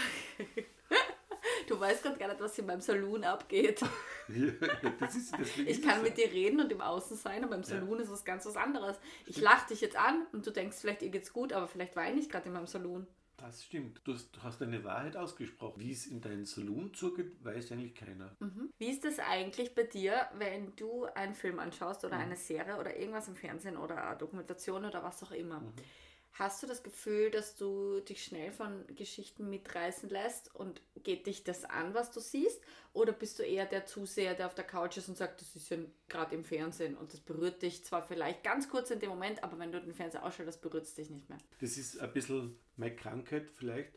[1.67, 3.81] du weißt gerade gar nicht, was in meinem Saloon abgeht.
[4.29, 5.33] ist,
[5.65, 8.23] Ich kann es mit dir reden und im Außen sein, aber im Saloon ist was
[8.23, 8.97] ganz was anderes.
[9.25, 12.19] Ich lache dich jetzt an und du denkst, vielleicht ihr geht's gut, aber vielleicht weine
[12.19, 13.05] ich gerade in meinem Saloon.
[13.45, 14.01] Das stimmt.
[14.03, 15.79] Du hast, du hast eine Wahrheit ausgesprochen.
[15.79, 18.35] Wie es in deinen Saloon zugeht, weiß eigentlich keiner.
[18.79, 22.97] Wie ist es eigentlich bei dir, wenn du einen Film anschaust oder eine Serie oder
[22.97, 25.61] irgendwas im Fernsehen oder eine Dokumentation oder was auch immer?
[26.37, 31.45] Hast du das Gefühl, dass du dich schnell von Geschichten mitreißen lässt und geht dich
[31.45, 32.61] das an, was du siehst?
[32.91, 35.69] Oder bist du eher der Zuseher, der auf der Couch ist und sagt, das ist
[35.69, 35.77] ja
[36.09, 39.57] gerade im Fernsehen und das berührt dich zwar vielleicht ganz kurz in dem Moment, aber
[39.59, 41.37] wenn du den Fernseher ausschaltest, berührt es dich nicht mehr.
[41.61, 43.93] Das ist ein bisschen meine Krankheit vielleicht,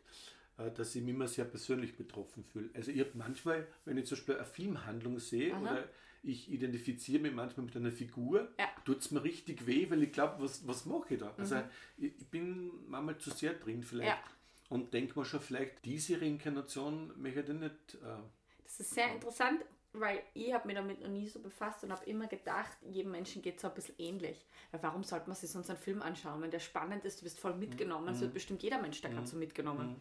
[0.57, 2.69] äh, dass ich mich immer sehr persönlich betroffen fühle.
[2.73, 5.61] Also ich habe manchmal, wenn ich zum Beispiel eine Filmhandlung sehe Aha.
[5.61, 5.89] oder
[6.23, 8.67] ich identifiziere mich manchmal mit einer Figur, Ja.
[8.85, 11.33] tut es mir richtig weh, weil ich glaube, was, was mache ich da?
[11.37, 11.61] Also
[11.97, 14.09] ich, ich bin manchmal zu sehr drin vielleicht.
[14.17, 14.23] Mhm.
[14.23, 14.75] Ja.
[14.75, 17.95] Und denke mir schon, vielleicht diese Reinkarnation möchte ich nicht.
[18.03, 18.17] Äh,
[18.63, 22.05] Das ist sehr interessant, weil ich habe mich damit noch nie so befasst und habe
[22.05, 24.45] immer gedacht, jedem Menschen geht es so ein bisschen ähnlich.
[24.71, 26.41] Weil warum sollte man sich sonst einen Film anschauen?
[26.41, 29.25] Wenn der spannend ist, du bist voll mitgenommen, es wird bestimmt jeder Mensch da gerade
[29.25, 29.99] so mitgenommen.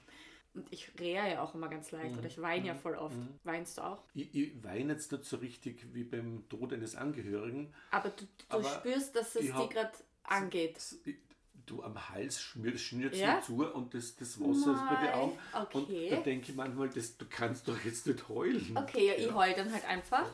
[0.59, 3.15] Und ich rehe ja auch immer ganz leicht oder ich weine ja voll oft.
[3.45, 4.03] Weinst du auch?
[4.15, 7.73] ich, ich weine jetzt nicht so richtig wie beim Tod eines Angehörigen.
[7.93, 9.93] Aber du, du Aber spürst, dass es dir gerade
[10.25, 10.81] angeht.
[11.65, 13.37] Du am Hals schmiert, schnürt Ja?
[13.37, 13.41] ja?
[13.41, 15.39] zu und das, das Wasser ist bei den Augen.
[15.53, 16.05] okay.
[16.09, 18.77] Und da denke ich manchmal, das, du kannst doch jetzt nicht heulen.
[18.77, 20.27] Okay, ja, ich heul dann halt einfach.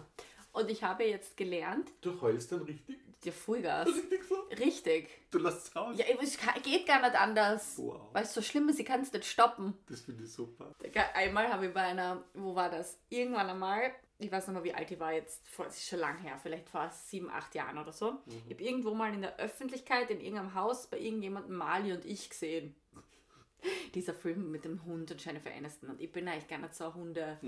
[0.52, 2.96] Und ich habe jetzt gelernt, Du heulst dann richtig?
[3.24, 3.88] Dir Vollgas.
[3.88, 4.34] Richtig so?
[4.58, 5.08] Richtig.
[5.30, 5.96] Du lässt es raus?
[5.98, 7.74] Ja, es geht gar nicht anders.
[7.78, 8.08] Wow.
[8.12, 9.74] Weil es so schlimm ist, ich kann es nicht stoppen.
[9.88, 10.74] Das finde ich super.
[11.14, 12.98] Einmal habe ich bei einer, wo war das?
[13.08, 15.98] Irgendwann einmal, ich weiß nicht mehr, wie alt ich war jetzt, vor, es ist schon
[15.98, 18.18] lang her, vielleicht vor sieben, acht Jahren oder so.
[18.46, 22.30] Ich habe irgendwo mal in der Öffentlichkeit, in irgendeinem Haus, bei irgendjemandem Mali und ich
[22.30, 22.74] gesehen.
[23.94, 25.88] Dieser Film mit dem Hund und Jennifer Aniston.
[25.90, 27.38] Und ich bin eigentlich gar nicht so ein Hunde.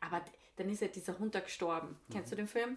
[0.00, 1.96] Aber d- dann ist ja dieser Hund da gestorben.
[2.12, 2.76] Kennst du den Film?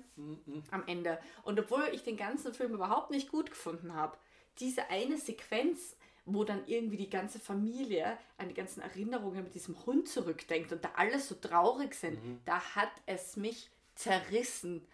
[0.72, 1.20] Am Ende.
[1.44, 4.18] Und obwohl ich den ganzen Film überhaupt nicht gut gefunden habe,
[4.60, 9.86] diese eine Sequenz, wo dann irgendwie die ganze Familie an die ganzen Erinnerungen mit diesem
[9.86, 14.86] Hund zurückdenkt und da alle so traurig sind, da hat es mich zerrissen.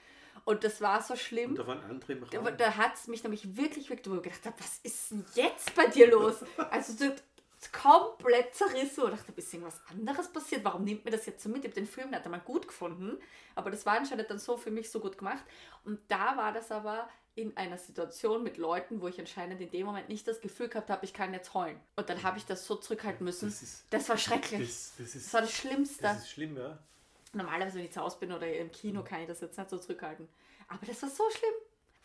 [0.46, 1.52] Und das war so schlimm.
[1.52, 2.58] Und da waren andere im Da, Raum.
[2.58, 5.76] da hat es mich nämlich wirklich weg, wo ich gedacht habe, was ist denn jetzt
[5.76, 6.38] bei dir los?
[6.72, 7.12] Also so
[7.72, 10.64] komplett zerrissen und dachte, ist irgendwas anderes passiert?
[10.64, 11.60] Warum nimmt mir das jetzt so mit?
[11.60, 13.18] Ich habe den Film nicht einmal gut gefunden,
[13.56, 15.44] aber das war anscheinend dann so für mich so gut gemacht.
[15.84, 19.86] Und da war das aber in einer Situation mit Leuten, wo ich anscheinend in dem
[19.86, 21.80] Moment nicht das Gefühl gehabt habe, ich kann jetzt heulen.
[21.96, 23.50] Und dann habe ich das so zurückhalten müssen.
[23.50, 24.68] Das ist- Das war schrecklich.
[24.68, 26.02] Das, das, ist, Das war das Schlimmste.
[26.04, 26.78] das ist schlimm, ja.
[27.34, 29.78] Normalerweise, wenn ich zu Hause bin oder im Kino, kann ich das jetzt nicht so
[29.78, 30.28] zurückhalten.
[30.68, 31.54] Aber das war so schlimm.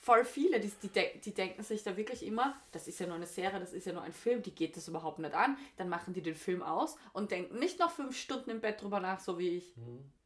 [0.04, 3.16] Voll viele, die, die, de- die denken sich da wirklich immer, das ist ja nur
[3.16, 5.56] eine Serie, das ist ja nur ein Film, die geht das überhaupt nicht an.
[5.78, 9.00] Dann machen die den Film aus und denken nicht noch fünf Stunden im Bett drüber
[9.00, 9.74] nach, so wie ich.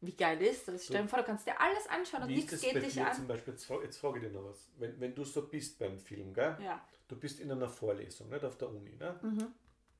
[0.00, 0.84] Wie geil ist das?
[0.86, 3.14] Stell dir vor, du kannst dir alles anschauen und Wie nichts geht dich dir an.
[3.14, 3.54] zum Beispiel?
[3.54, 4.68] Jetzt, jetzt frage ich dich noch was.
[4.78, 6.56] Wenn, wenn du so bist beim Film, gell?
[6.62, 6.84] Ja.
[7.06, 8.96] Du bist in einer Vorlesung, nicht auf der Uni.
[8.96, 9.18] Ne?
[9.22, 9.46] Mhm.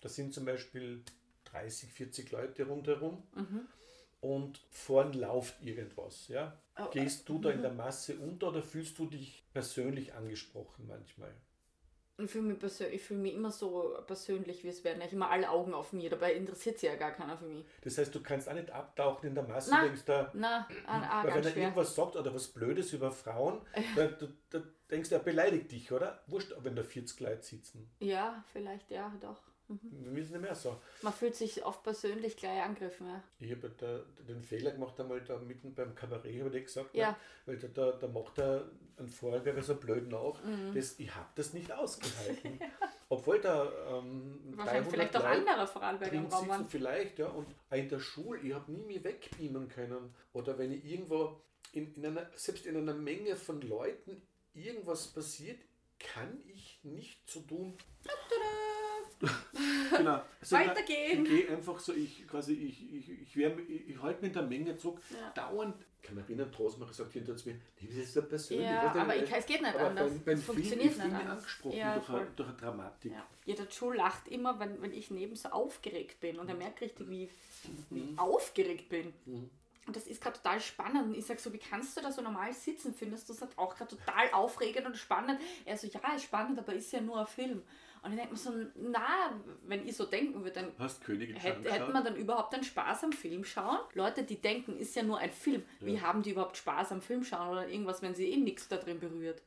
[0.00, 1.04] Da sind zum Beispiel
[1.44, 3.66] 30, 40 Leute rundherum Mhm.
[4.20, 6.28] Und vorn läuft irgendwas.
[6.28, 6.56] Ja?
[6.78, 11.34] Oh, Gehst du da in der Masse unter oder fühlst du dich persönlich angesprochen manchmal?
[12.20, 15.48] Ich fühle mich, ich fühl mich immer so persönlich, wie es wären eigentlich immer alle
[15.50, 16.10] Augen auf mir.
[16.10, 17.64] Dabei interessiert sich ja gar keiner für mich.
[17.82, 21.00] Das heißt, du kannst auch nicht abtauchen in der Masse, Na, denkst da, Na, ah,
[21.00, 21.62] ah, weil wenn er schwer.
[21.62, 23.60] irgendwas sagt oder was Blödes über Frauen,
[23.94, 26.20] da, da, da denkst du, er beleidigt dich, oder?
[26.26, 27.88] Wurscht, wenn da 40 Leute sitzen.
[28.00, 29.40] Ja, vielleicht, ja, doch.
[29.68, 29.78] Mhm.
[30.04, 30.80] Wir müssen nicht mehr so.
[31.02, 33.06] Man fühlt sich oft persönlich gleich angegriffen.
[33.06, 33.22] Ja.
[33.40, 37.10] Ich habe da den Fehler gemacht, einmal da mitten beim Kabarett, habe ich gesagt, Ja.
[37.10, 37.16] ne?
[37.46, 40.42] weil da, da, da macht er einen Vorgänger so blöd nach.
[40.42, 40.74] Mhm.
[40.74, 42.58] Das, ich habe das nicht ausgehalten.
[43.10, 43.64] Obwohl da
[43.98, 46.68] ähm, Wahrscheinlich 300 vielleicht auch andere Vorarlberger im Raum waren.
[46.68, 47.28] vielleicht, ja.
[47.28, 50.14] Und in der Schule, ich habe nie mich wegbeamen können.
[50.32, 51.40] Oder wenn ich irgendwo,
[51.72, 54.20] in, in einer, selbst in einer Menge von Leuten
[54.54, 55.58] irgendwas passiert,
[55.98, 57.76] kann ich nicht so tun.
[59.96, 60.22] genau.
[60.40, 61.24] Also Weitergehen.
[61.24, 64.34] Ich gehe einfach so, ich quasi, ich, ich, ich, wär, ich, ich halte mich in
[64.34, 65.00] der Menge zurück.
[65.10, 65.30] Ja.
[65.30, 68.66] Dauernd, kann man erinnern, Trostmacher sagt hinter zu mir, das so persönlich.
[68.66, 70.10] Ja, aber ich, es geht nicht anders.
[70.10, 71.38] Beim, beim es Film, funktioniert ich fühle nicht anders.
[71.38, 73.12] angesprochen Ja, durch, eine, durch eine Dramatik.
[73.12, 73.26] Ja.
[73.44, 76.38] Jeder Joe lacht immer, wenn, wenn ich neben so aufgeregt bin.
[76.38, 77.28] Und er merkt richtig, wie,
[77.90, 78.18] wie Mhm.
[78.18, 79.12] aufgeregt bin.
[79.26, 81.04] Und das ist gerade total spannend.
[81.06, 82.94] Und ich sage so, wie kannst du da so normal sitzen?
[82.94, 85.40] Findest du das nicht auch gerade total aufregend und spannend?
[85.64, 87.62] Er so, ja, ist spannend, aber ist ja nur ein Film.
[88.02, 89.32] Und ich denke mir so, na,
[89.62, 93.04] wenn ich so denken würde, dann Hast Königin Hätte, hätte man dann überhaupt einen Spaß
[93.04, 93.78] am Film schauen?
[93.94, 95.62] Leute, die denken, ist ja nur ein Film.
[95.80, 98.76] Wie haben die überhaupt Spaß am Film schauen oder irgendwas, wenn sie eh nichts da
[98.76, 99.42] drin berührt?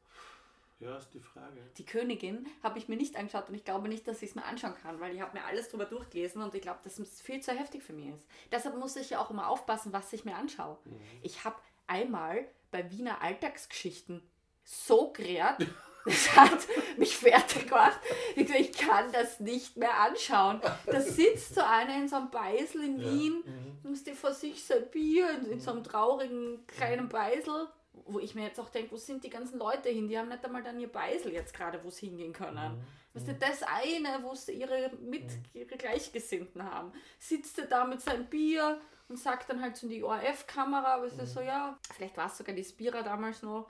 [0.82, 1.62] Ja, ist die Frage.
[1.78, 4.44] Die Königin habe ich mir nicht angeschaut und ich glaube nicht, dass ich es mir
[4.44, 7.40] anschauen kann, weil ich habe mir alles drüber durchgelesen und ich glaube, dass es viel
[7.40, 8.26] zu heftig für mich ist.
[8.52, 10.78] Deshalb muss ich ja auch immer aufpassen, was ich mir anschaue.
[11.22, 14.24] Ich habe einmal bei Wiener Alltagsgeschichten
[14.64, 15.58] so gerät,
[16.06, 18.00] das hat mich fertig gemacht.
[18.36, 20.62] Ich, gesagt, ich kann das nicht mehr anschauen.
[20.86, 23.44] Da sitzt so einer in so einem Beisel in Wien,
[23.84, 27.68] muss die vor sich sein Bier in, in so einem traurigen kleinen Beisel,
[28.06, 30.08] wo ich mir jetzt auch denke, wo sind die ganzen Leute hin?
[30.08, 32.84] Die haben nicht einmal dann ihr Beisel jetzt gerade, wo sie hingehen können.
[33.14, 38.02] Weißt du, das eine, wo sie ihre, mit, ihre Gleichgesinnten haben, sitzt er da mit
[38.02, 42.16] seinem Bier und sagt dann halt so in die ORF-Kamera, weißt du, so, ja, vielleicht
[42.16, 43.70] war es sogar die Spira damals noch,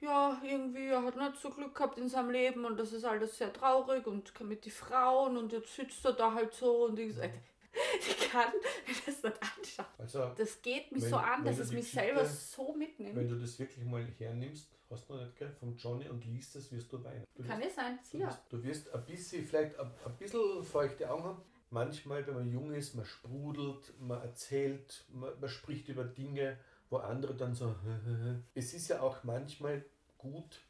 [0.00, 3.36] ja, irgendwie, er hat nicht so Glück gehabt in seinem Leben und das ist alles
[3.36, 7.14] sehr traurig und mit die Frauen und jetzt sitzt er da halt so und ich,
[8.00, 9.86] ich kann mir das nicht anschauen.
[9.98, 13.16] Also, Das geht mich Wenn- so an, dass du es mich Geschichte- selber so mitnimmt.
[13.16, 16.56] wenn du das wirklich mal hernimmst, hast du noch nicht, gell, vom Johnny und liest
[16.56, 17.24] das, wirst du weinen.
[17.34, 18.26] Du Kann wirst, es sein, du, ja.
[18.26, 21.42] wirst, du wirst ein bisschen, vielleicht ein, ein bisschen feuchte Augen haben.
[21.72, 26.58] Manchmal, wenn man jung ist, man sprudelt, man erzählt, man, man spricht über Dinge,
[26.90, 27.74] wo andere dann so.
[28.54, 29.84] es ist ja auch manchmal
[30.18, 30.60] gut,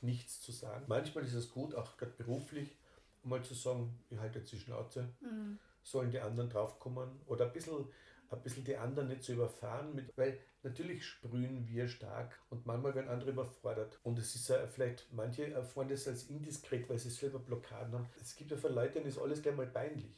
[0.00, 0.84] nichts zu sagen.
[0.88, 2.76] Manchmal ist es gut, auch gerade beruflich,
[3.22, 5.08] um mal zu sagen, ich halte jetzt die Schnauze.
[5.20, 5.58] Mhm.
[5.82, 7.86] sollen die anderen draufkommen oder ein bisschen,
[8.30, 12.94] ein bisschen die anderen nicht zu überfahren, mit, weil natürlich sprühen wir stark und manchmal
[12.94, 13.98] werden andere überfordert.
[14.02, 18.08] Und es ist ja vielleicht, manche erfahren das als indiskret, weil sie selber Blockaden haben.
[18.20, 20.14] Es gibt ja für Leute, denen ist alles gleich mal peinlich.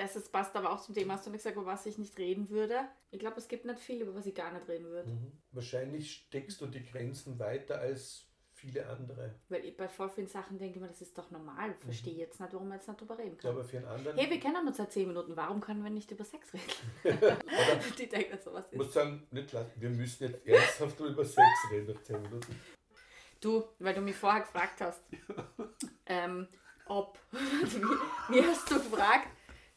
[0.00, 2.16] Das ist, passt aber auch zum Thema, hast du nicht gesagt, über was ich nicht
[2.16, 2.88] reden würde.
[3.10, 5.14] Ich glaube, es gibt nicht viel, über was ich gar nicht reden würde.
[5.52, 9.34] Wahrscheinlich steckst du die Grenzen weiter als viele andere.
[9.50, 11.74] Weil ich bei voll vielen Sachen denke ich mir, das ist doch normal.
[11.78, 13.50] Ich verstehe jetzt nicht, warum man jetzt nicht drüber reden Ja, kann.
[13.50, 16.10] aber für einen anderen Hey, wir kennen uns seit 10 Minuten, warum können wir nicht
[16.10, 16.66] über Sex reden?
[17.98, 18.94] Die denken so, was ich muss ist.
[18.94, 19.70] sagen, nicht lassen.
[19.76, 22.58] wir müssen jetzt ernsthaft über Sex reden nach 10 Minuten.
[23.38, 25.02] Du, weil du mich vorher gefragt hast,
[26.06, 26.48] ähm,
[26.86, 27.18] ob,
[28.30, 29.28] wie hast du gefragt?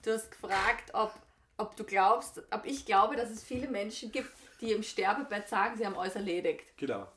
[0.03, 1.13] Du hast gefragt, ob,
[1.57, 5.77] ob du glaubst, ob ich glaube, dass es viele Menschen gibt, die im Sterbebett sagen,
[5.77, 6.65] sie haben alles erledigt.
[6.77, 7.07] Genau.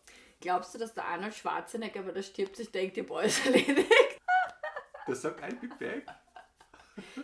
[0.40, 3.92] Glaubst du, dass der Arnold Schwarzenegger, wenn er stirbt, sich denkt, ich habe alles erledigt?
[5.06, 6.02] Das sagt ein Big Bang.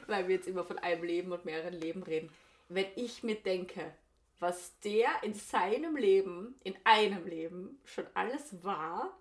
[0.09, 2.31] Weil wir jetzt immer von einem Leben und mehreren Leben reden.
[2.69, 3.95] Wenn ich mir denke,
[4.41, 9.17] was der in seinem Leben, in einem Leben schon alles war,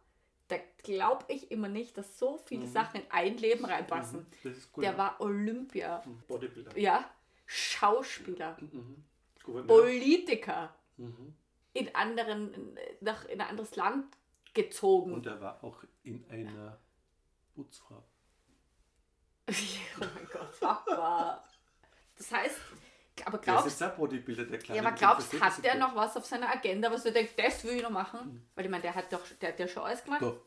[0.52, 4.26] da glaube ich immer nicht, dass so viele Sachen in ein Leben reinpassen.
[4.43, 4.84] Ist cool.
[4.84, 6.78] Der war Olympia, Bodybuilder.
[6.78, 7.10] ja,
[7.45, 9.04] Schauspieler, Mhm.
[9.43, 9.68] Gouverneur.
[9.82, 11.34] Politiker, Mhm.
[11.74, 14.06] in anderen, nach, in ein anderes Land
[14.54, 15.14] gezogen.
[15.14, 16.78] Und er war auch in einer
[17.56, 18.04] Putzfrau.
[19.49, 19.54] oh
[19.99, 21.43] mein Gott, Papa.
[22.18, 22.58] Das heißt,
[23.28, 25.61] aber ist glaubst jetzt auch Bodybuilder, der kleine Ja, aber Kind, glaubst, versteht hat das
[25.61, 28.45] der noch was auf seiner Agenda, was du denkst, das will ich noch machen?
[28.55, 30.22] Weil ich meine, der hat doch, der hat ja schon alles gemacht.
[30.22, 30.41] Doch,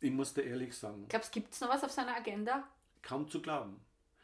[0.00, 2.64] ich muss dir ehrlich sagen, Glaubst gibt es noch was auf seiner Agenda?
[3.02, 3.80] kaum zu glauben.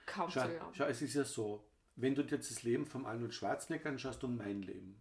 [0.07, 0.75] Kaum Schau, zu glauben.
[0.75, 1.63] schau, es ist ja so,
[1.97, 4.97] wenn du dir jetzt das Leben von Arnold Schwarzenegger anschaust und mein Leben.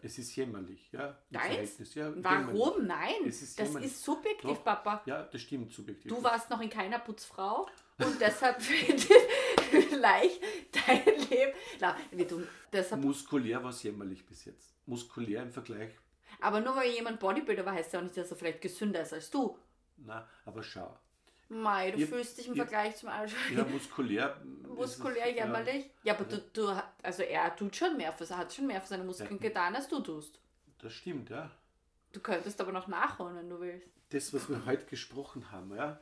[0.00, 1.08] Es ist jämmerlich, ja.
[1.28, 1.34] Mhm.
[1.34, 1.94] Deins?
[1.94, 2.24] Ja, jämmerlich.
[2.24, 2.86] Warum?
[2.86, 3.90] Nein, Es ist das jämmerlich.
[3.90, 4.64] ist subjektiv, Doch.
[4.64, 5.02] Papa.
[5.04, 6.10] Ja, das stimmt subjektiv.
[6.10, 8.62] Du warst noch in keiner Putzfrau und deshalb
[9.70, 10.40] vielleicht
[11.04, 11.52] dein Leben.
[11.80, 14.74] Na, wie du, deshalb, Muskulär war es jämmerlich bis jetzt.
[14.86, 15.90] Muskulär im Vergleich,
[16.40, 19.12] aber nur weil jemand Bodybuilder war, heißt ja auch nicht, dass er vielleicht gesünder ist
[19.12, 19.56] als du.
[19.98, 20.96] na, aber schau.
[21.48, 23.32] Mei, du Ihr- fühlst dich im ihr- Vergleich zum Arsch.
[23.54, 24.40] Ja, muskulär.
[24.68, 25.90] muskulär es, ja, jämmerlich.
[26.04, 26.68] Ja, aber du, du,
[27.02, 29.36] also er tut schon mehr für, er hat schon mehr für seine Muskeln Ja.
[29.48, 30.38] getan, als du tust.
[30.78, 31.50] Das stimmt, ja.
[32.12, 33.88] Du könntest aber noch nachholen, wenn du willst.
[34.10, 36.00] das, was wir heute gesprochen haben, ja,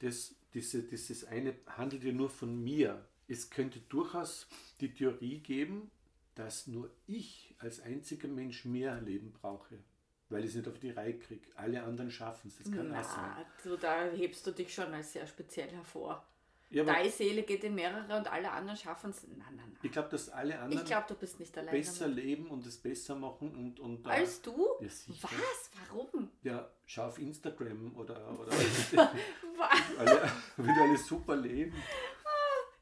[0.00, 3.04] das, diese, dieses eine handelt ja nur von mir.
[3.28, 4.46] Es könnte durchaus
[4.80, 5.90] die Theorie geben,
[6.34, 9.78] dass nur ich als einziger Mensch mehr Leben brauche,
[10.28, 11.48] weil ich es nicht auf die Reihe kriege.
[11.56, 13.34] Alle anderen schaffen es, das kann auch sein.
[13.36, 16.24] Na, du, da hebst du dich schon als sehr speziell hervor.
[16.68, 19.22] Ja, Deine Seele geht in mehrere und alle anderen schaffen es.
[19.22, 19.78] Nein, nein, nein.
[19.82, 20.84] ich glaube, dass alle anderen
[21.56, 21.70] allein.
[21.70, 22.24] besser damit.
[22.24, 24.66] leben und es besser machen und, und da- Als du?
[24.80, 25.28] Ja, sicher.
[25.30, 25.70] Was?
[25.88, 26.28] Warum?
[26.42, 29.98] ja, schau auf Instagram oder, oder Was?
[29.98, 31.72] alle, wie du alle super leben.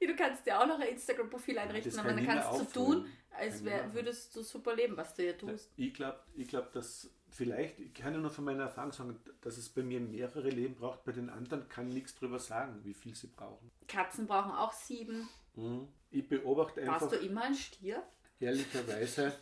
[0.07, 3.07] Du kannst dir auch noch ein Instagram-Profil einrichten, das aber kann dann kannst du tun,
[3.31, 5.71] als wär, würdest du super leben, was du ja tust.
[5.77, 9.59] Ich glaube, ich glaub, dass vielleicht, ich kann ja nur von meiner Erfahrung sagen, dass
[9.59, 12.95] es bei mir mehrere Leben braucht, bei den anderen kann ich nichts drüber sagen, wie
[12.95, 13.71] viel sie brauchen.
[13.89, 15.29] Katzen brauchen auch sieben.
[15.57, 15.89] Mhm.
[16.11, 18.03] Ich beobachte einfach Warst du immer ein Stier?
[18.41, 19.33] ehrlicherweise,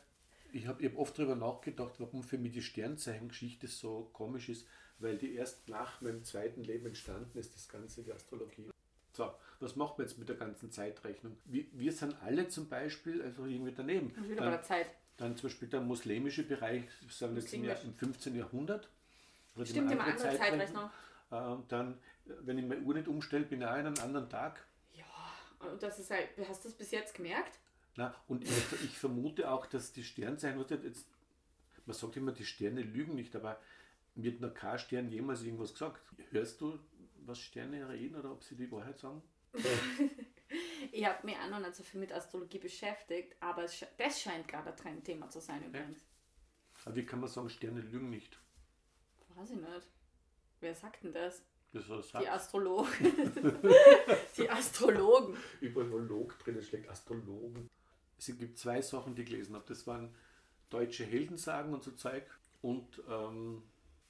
[0.52, 4.66] ich habe hab oft darüber nachgedacht, warum für mich die Sternzeichengeschichte so komisch ist,
[4.98, 8.70] weil die erst nach meinem zweiten Leben entstanden ist, das Ganze, die Astrologie.
[9.12, 11.36] So, was macht man jetzt mit der ganzen Zeitrechnung?
[11.44, 14.10] Wir, wir sind alle zum Beispiel, also irgendwie daneben.
[14.10, 14.86] Bin wieder bei Dann, der Zeit.
[15.18, 18.34] dann zum Beispiel der muslimische Bereich, sagen wir jetzt im, Jahr, im 15.
[18.34, 18.88] Jahrhundert.
[19.54, 20.58] Oder Stimmt, immer andere Zeitrechnung.
[20.58, 20.90] Zeitrechnung.
[21.30, 24.28] Äh, und dann, wenn ich meine Uhr nicht umstelle, bin ich auch in einem anderen
[24.30, 24.64] Tag.
[24.94, 25.04] Ja,
[25.70, 27.58] und das ist halt, hast du das bis jetzt gemerkt?
[27.96, 31.06] Na, und ich, vermute auch, dass die Sternzeichen, was jetzt,
[31.84, 33.60] man sagt immer, die Sterne lügen nicht, aber
[34.14, 36.00] mir hat noch kein Stern jemals irgendwas gesagt.
[36.30, 36.78] Hörst du,
[37.26, 39.22] was Sterne reden oder ob sie die Wahrheit sagen?
[40.90, 44.70] Ich habe mich auch noch nicht so viel mit Astrologie beschäftigt, aber das scheint gerade
[44.70, 46.04] ein Trendthema zu sein übrigens.
[46.84, 48.38] Aber wie kann man sagen, Sterne lügen nicht?
[49.34, 49.88] Weiß ich nicht.
[50.60, 51.42] Wer sagt denn das?
[51.72, 52.28] Das was Die.
[52.28, 52.90] Astrologen.
[54.36, 55.36] die Astrologen.
[55.60, 57.70] Überall nur Log drin, es schlägt Astrologen.
[58.18, 59.64] Es gibt zwei Sachen, die ich gelesen habe.
[59.66, 60.14] Das waren
[60.68, 62.24] deutsche Heldensagen und so Zeug
[62.60, 63.62] und ähm,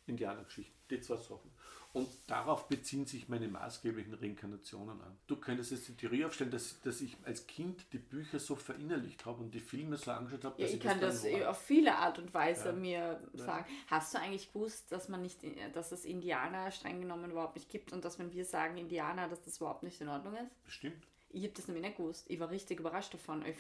[0.06, 0.74] Indianergeschichten.
[0.90, 1.50] Die zwei Sachen.
[1.94, 5.18] Und darauf beziehen sich meine maßgeblichen Reinkarnationen an.
[5.26, 9.26] Du könntest jetzt die Theorie aufstellen, dass, dass ich als Kind die Bücher so verinnerlicht
[9.26, 11.50] habe und die Filme so angeschaut habe, Ja, dass ich kann das war.
[11.50, 12.72] auf viele Art und Weise Ja.
[12.72, 13.66] mir sagen.
[13.88, 15.40] Hast du eigentlich gewusst, dass man nicht,
[15.74, 19.42] dass es Indianer streng genommen überhaupt nicht gibt und dass wenn wir sagen Indianer, dass
[19.42, 20.64] das überhaupt nicht in Ordnung ist?
[20.64, 21.06] Bestimmt.
[21.28, 22.24] Ich habe das nämlich nicht gewusst.
[22.30, 23.44] Ich war richtig überrascht davon.
[23.44, 23.56] Ich,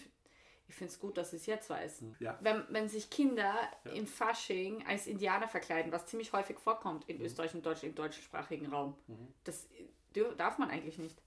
[0.72, 2.02] ich finde es gut, dass ich es jetzt weiß.
[2.18, 2.38] Ja.
[2.40, 3.54] Wenn, wenn sich Kinder
[3.84, 3.90] Ja.
[3.92, 7.16] im Fasching als Indianer verkleiden, was ziemlich häufig vorkommt Mhm.
[7.16, 8.96] in Österreich und Deutschland, im deutschsprachigen Raum,
[9.44, 9.68] das
[10.14, 11.20] dür- darf man eigentlich nicht.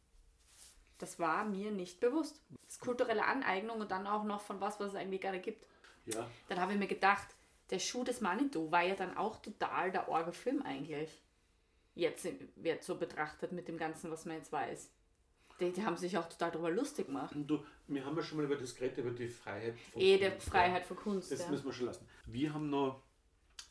[0.97, 2.41] Das war mir nicht bewusst.
[2.63, 5.63] Das ist kulturelle Aneignung und dann auch noch von was, was es eigentlich nicht gibt.
[6.07, 7.27] Ja, Dann habe ich mir gedacht,
[7.69, 11.21] der Schuh des Manitou war ja dann auch total der Orgel-Film eigentlich.
[11.93, 14.89] Jetzt wird so betrachtet mit dem Ganzen, was man jetzt weiß.
[15.59, 17.33] Die, die haben sich auch total darüber lustig gemacht.
[17.35, 20.17] und du, wir haben ja schon mal über das geredet, über die Freiheit von Eh,
[20.17, 21.31] der Kunst, Freiheit für Kunst.
[21.31, 21.49] Das ja.
[21.49, 22.05] müssen wir schon lassen.
[22.25, 23.01] Wir haben noch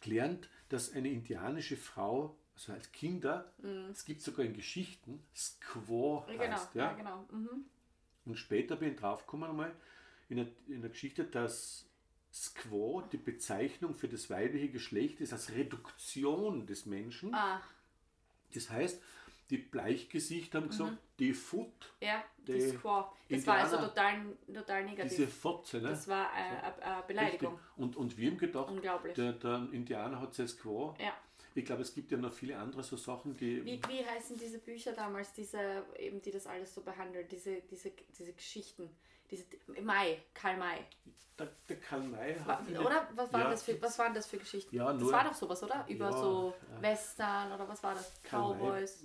[0.01, 3.53] gelernt, dass eine indianische Frau, also als Kinder,
[3.91, 6.39] es gibt sogar in Geschichten, Squaw Mhm.
[6.39, 6.74] Genau, heißt.
[6.74, 6.93] ja, Ja?
[6.95, 7.24] genau.
[7.30, 7.64] Mhm.
[8.26, 9.74] Und später bin ich draufgekommen einmal
[10.30, 11.87] in der, in der Geschichte, dass
[12.32, 17.35] Squaw die Bezeichnung für das weibliche Geschlecht ist als Reduktion des Menschen.
[17.35, 17.61] Ah,
[18.55, 19.03] Das heißt,
[19.51, 22.72] die Bleichgesichter haben gesagt, die Foot, ja, die.
[23.28, 25.11] Das war also total, total negativ.
[25.11, 25.90] diese Fotze, ne?
[25.90, 27.55] das war äh, eine, eine Beleidigung.
[27.55, 27.76] Richtig.
[27.78, 28.72] Und, und wir haben gedacht,
[29.16, 30.95] der, der Indianer hat sein Squaw.
[30.99, 31.12] Ja.
[31.57, 33.64] Ich glaube, es gibt ja noch viele andere so Sachen, die.
[33.64, 37.92] Wie, wie heißen diese Bücher damals, diese, eben, die das alles so behandeln, diese, diese,
[38.18, 38.90] diese Geschichten?
[39.31, 39.45] Diese,
[39.83, 40.79] Mai, Karl May.
[41.39, 43.09] Der, der Karl May hat oder?
[43.16, 43.51] Was waren, Ja.
[43.51, 44.75] das für, was waren das für Geschichten?
[44.77, 45.85] Ja, das nur- war doch sowas, oder?
[45.89, 46.55] Über Ja, so.
[46.81, 48.12] Western oder was war das?
[48.22, 49.05] Karl May- Cowboys.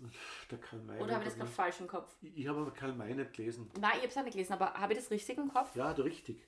[0.52, 1.00] Der Karl May.
[1.02, 2.14] Oder habe ich das gerade falsch im Kopf?
[2.22, 3.72] Ich, ich habe aber Karl May nicht gelesen.
[3.80, 5.76] Nein, ich habe es auch nicht gelesen, aber habe ich das richtig im Kopf?
[5.76, 6.46] Ja, du richtig.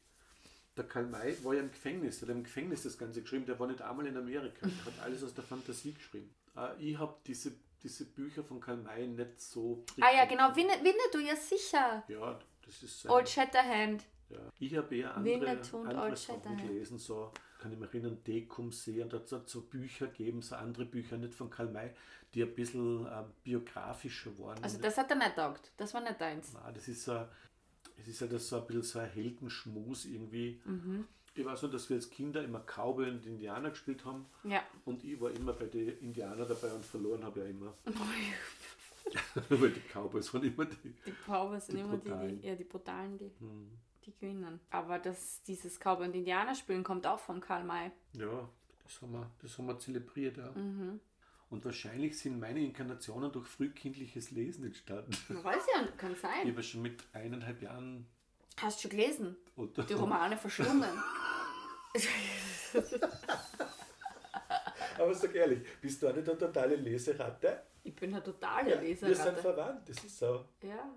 [0.77, 3.59] Der Karl May war ja im Gefängnis, der hat im Gefängnis das Ganze geschrieben, der
[3.59, 6.33] war nicht einmal in Amerika, der hat alles aus der Fantasie geschrieben.
[6.55, 9.83] Äh, Ich habe diese, diese Bücher von Karl May nicht so.
[9.99, 12.03] Ah ja, genau, Winne- Winnetou, ja sicher.
[12.07, 12.39] Ja,
[12.79, 14.03] das ist Old Shatterhand.
[14.29, 14.37] Ja.
[14.59, 19.11] Ich habe eher andere, andere Sachen gelesen, so kann ich mich erinnern, Dekum See und
[19.13, 21.91] da hat es so Bücher gegeben, so andere Bücher, nicht von Karl May,
[22.33, 24.63] die ein bisschen äh, biografischer waren.
[24.63, 25.71] Also das hat er nicht taugt.
[25.77, 26.53] Das war nicht deins.
[26.53, 27.25] Nein, das ist so,
[27.97, 30.61] es ist ja das so ein bisschen so ein Heldenschmus irgendwie.
[30.65, 31.05] Mhm.
[31.33, 34.61] Ich weiß nur, dass wir als Kinder immer Cowboy und Indianer gespielt haben Ja.
[34.85, 37.73] und ich war immer bei den Indianern dabei und verloren habe ja immer.
[39.49, 40.93] Weil die Cowboys waren immer die.
[41.05, 42.41] Die Cowboys sind Die immer die, Brutalen.
[42.41, 43.71] die, ja, die Brutalen, die, Hm.
[44.05, 44.59] die gewinnen.
[44.69, 47.91] Aber das, dieses Cowboy und Indianer spielen kommt auch von Karl May.
[48.13, 48.47] Ja,
[48.83, 50.51] das haben wir, das haben wir zelebriert, ja.
[50.51, 50.99] Mhm.
[51.49, 55.11] Und wahrscheinlich sind meine Inkarnationen durch frühkindliches Lesen entstanden.
[55.27, 56.47] Man weiß ja, kann Ich sein.
[56.49, 58.07] habe schon mit eineinhalb Jahren
[58.57, 59.35] Hast du schon gelesen?
[59.57, 60.87] oder Die Romane verschlungen.
[64.97, 67.63] Aber sag ehrlich, bist du auch nicht eine totale Leseratte?
[67.83, 69.41] Ich bin eine totale wir sind Leseratte.
[69.41, 70.45] verwandt, das ist so.
[70.63, 70.95] Ja.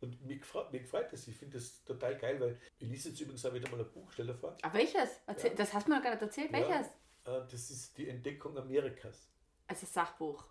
[0.00, 1.26] Und mich gefreut, mich gefreut das.
[1.26, 4.10] Ich finde das total geil, weil ich lese jetzt übrigens auch wieder mal ein Buch,
[4.12, 4.56] stell dir vor.
[4.62, 5.20] Aber welches?
[5.26, 5.56] Erzähl, Ja.
[5.56, 6.50] Das hast du mir noch gar nicht erzählt.
[6.52, 6.58] Ja.
[6.58, 6.86] Welches?
[7.24, 9.28] Äh, Das ist die Entdeckung Amerikas.
[9.66, 10.44] Also Sachbuch.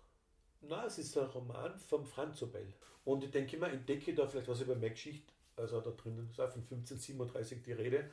[0.60, 2.72] Na, es ist ein Roman vom Franz Obel.
[3.04, 5.32] Und ich denke immer, entdecke da vielleicht was über meine Geschichte.
[5.56, 8.10] Also da drinnen ist auch von 1537 die Rede.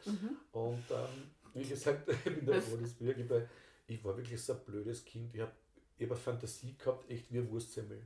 [0.52, 3.42] Und ähm, wie gesagt, ich bin der war-
[3.88, 5.36] ich war wirklich so ein blödes Kind.
[5.36, 5.52] Ich habe
[5.98, 8.02] ich hab eine Fantasie gehabt, echt wie ein Wurstsemmel.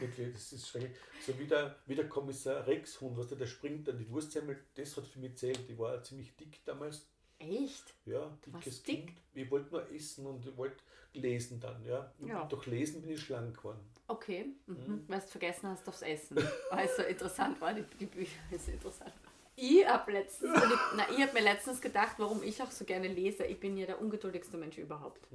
[0.00, 0.92] wirklich, das ist schrecklich.
[1.26, 4.96] So wie der, wie der Kommissar Rex-Hund, weißt du, der springt an die Wurstsemmel, das
[4.96, 5.60] hat für mich zählt.
[5.68, 7.06] Ich war ziemlich dick damals.
[7.38, 7.94] Echt?
[8.04, 9.06] Ja, dickes dick?
[9.06, 9.18] Kind.
[9.32, 10.82] Ich wollte nur essen und ich wollte
[11.14, 12.12] lesen dann, ja.
[12.26, 12.44] Ja.
[12.44, 13.80] Durch Lesen bin ich schlank geworden.
[14.06, 14.46] Okay.
[14.66, 15.04] Mhm.
[15.08, 16.38] Weil du vergessen hast aufs Essen.
[16.70, 19.14] Also interessant war, die, die Bücher ist interessant.
[19.62, 20.58] Ich habe letztens,
[20.96, 23.44] na, ich hab mir letztens gedacht, warum ich auch so gerne lese.
[23.44, 25.28] Ich bin ja der ungeduldigste Mensch überhaupt.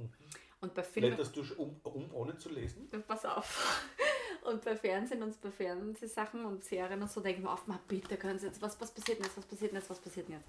[0.60, 1.10] Und bei Filmen.
[1.10, 2.88] Blätterst du um, um, ohne zu lesen?
[3.06, 3.88] Pass auf.
[4.42, 7.80] Und bei Fernsehen und bei Fernsehsachen und Serien und so denke ich mir oft mal,
[7.88, 10.28] bitte können Sie jetzt, was, was passiert denn jetzt, was passiert denn jetzt, was passiert
[10.28, 10.48] denn jetzt?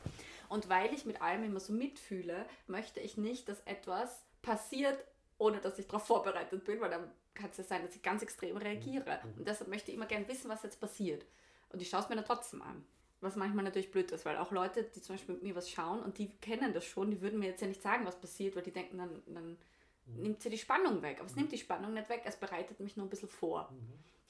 [0.50, 5.04] Und weil ich mit allem immer so mitfühle, möchte ich nicht, dass etwas passiert,
[5.40, 8.22] ohne dass ich darauf vorbereitet bin, weil dann kann es ja sein, dass ich ganz
[8.22, 9.20] extrem reagiere.
[9.36, 11.26] Und deshalb möchte ich immer gerne wissen, was jetzt passiert.
[11.70, 12.86] Und ich schaue es mir dann trotzdem an.
[13.20, 16.04] Was manchmal natürlich blöd ist, weil auch Leute, die zum Beispiel mit mir was schauen
[16.04, 18.64] und die kennen das schon, die würden mir jetzt ja nicht sagen, was passiert, weil
[18.64, 19.58] die denken, dann, dann
[20.06, 21.18] nimmt sie die Spannung weg.
[21.20, 23.74] Aber es nimmt die Spannung nicht weg, es bereitet mich nur ein bisschen vor.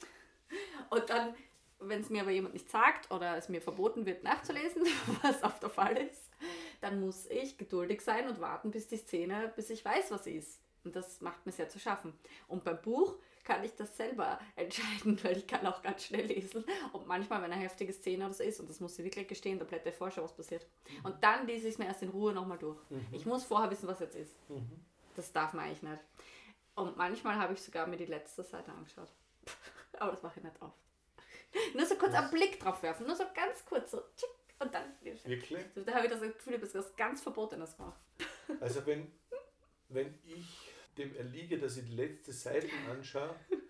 [0.90, 1.36] Und dann,
[1.80, 4.84] wenn es mir aber jemand nicht sagt oder es mir verboten wird nachzulesen,
[5.22, 6.30] was oft der Fall ist,
[6.80, 10.62] dann muss ich geduldig sein und warten, bis die Szene, bis ich weiß, was ist.
[10.84, 12.14] Und das macht mir sehr zu schaffen.
[12.48, 13.18] Und beim Buch
[13.48, 16.66] kann ich das selber entscheiden, weil ich kann auch ganz schnell lesen.
[16.91, 19.58] Und manchmal, wenn eine heftige Szene oder so ist, und das muss ich wirklich gestehen,
[19.58, 20.68] da ich vorher schon, was passiert.
[21.04, 22.78] Und dann lese ich es mir erst in Ruhe nochmal durch.
[23.14, 24.36] Ich muss vorher wissen, was jetzt ist.
[25.16, 26.04] Das darf man eigentlich nicht.
[26.76, 29.10] Und manchmal habe ich sogar mir die letzte Seite angeschaut.
[30.00, 30.78] Aber das mache ich nicht oft.
[31.74, 34.30] Nur so kurz einen Blick drauf werfen, nur so ganz kurz, so tschick,
[34.60, 34.84] und dann.
[35.02, 35.66] Wirklich?
[35.86, 38.00] Da habe ich das Gefühl, ich habe was ganz Verbotenes gemacht.
[38.60, 39.12] Also wenn,
[39.88, 40.66] wenn ich
[40.98, 43.36] dem erliege, dass ich die letzte Seite anschaue,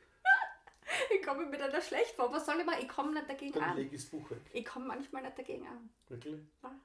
[1.14, 2.32] Ich komme mir dann da schlecht vor.
[2.32, 2.80] Was soll ich machen?
[2.82, 3.78] Ich komme nicht dagegen dann an.
[3.78, 4.40] lege ich das Buch weg.
[4.54, 5.90] Ich komme manchmal nicht dagegen an.
[6.08, 6.40] Wirklich?
[6.64, 6.80] Ja.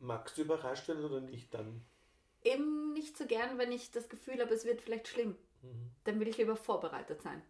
[0.00, 1.84] Magst du überrascht werden oder nicht dann?
[2.42, 5.36] Eben nicht so gern, wenn ich das Gefühl habe, es wird vielleicht schlimm.
[6.04, 7.42] Dann will ich lieber vorbereitet sein.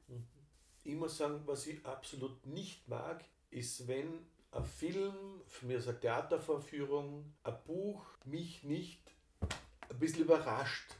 [0.85, 5.15] Ich muss sagen, was ich absolut nicht mag, ist, wenn ein Film,
[5.49, 9.03] für mich ist eine Theatervorführung, ein Buch mich nicht
[9.41, 10.95] ein bisschen überrascht.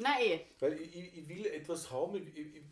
[0.00, 0.40] Na eh.
[0.58, 2.62] Weil ich, ich, will etwas haben, ich, ich,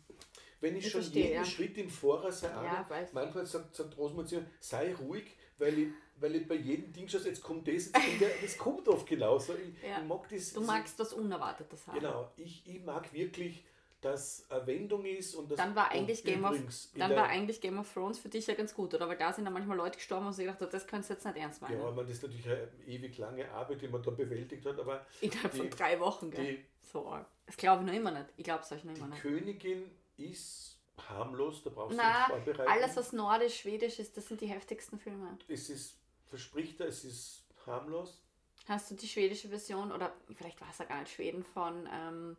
[0.59, 1.45] wenn ich, Ich schon verstehe, jeden ja.
[1.45, 3.13] Schritt im Voraus Ja, erahne, weiß.
[3.13, 5.25] manchmal sagt, sagt mir, sei ruhig,
[5.57, 5.87] weil ich,
[6.19, 9.07] weil ich bei jedem Ding schon, jetzt kommt das, jetzt kommt der, das kommt oft
[9.07, 9.53] genauso.
[9.53, 9.99] Ich, Ja.
[10.01, 10.53] ich mag das.
[10.53, 11.99] Du magst was Unerwartetes haben.
[11.99, 13.63] Genau, ich, ich mag wirklich,
[14.01, 15.57] dass eine Wendung ist und das.
[15.57, 16.57] Dann war eigentlich Game of
[16.95, 19.07] dann war eigentlich Game of Thrones für dich ja ganz gut, oder?
[19.09, 21.37] Weil da sind dann manchmal Leute gestorben und sie gedacht, das könntest du jetzt nicht
[21.37, 21.79] ernst meinen.
[21.79, 25.05] Ja, man, das ist natürlich eine ewig lange Arbeit, die man da bewältigt hat, aber
[25.21, 26.45] Innerhalb von die- drei Wochen, gell?
[26.57, 27.27] die, So arg.
[27.45, 28.27] Das glaube ich noch immer nicht.
[28.37, 29.21] Ich glaube es euch noch immer die nicht.
[29.21, 30.77] Königin ist
[31.09, 32.71] harmlos, da brauchst du Na, nicht vorbereiten.
[32.71, 35.37] alles was nordisch, schwedisch ist, das sind die heftigsten Filme.
[35.47, 35.97] Es ist,
[36.27, 38.21] verspricht er, es ist harmlos.
[38.67, 42.37] Hast du die schwedische Version oder vielleicht war es ja gar nicht Schweden von ähm,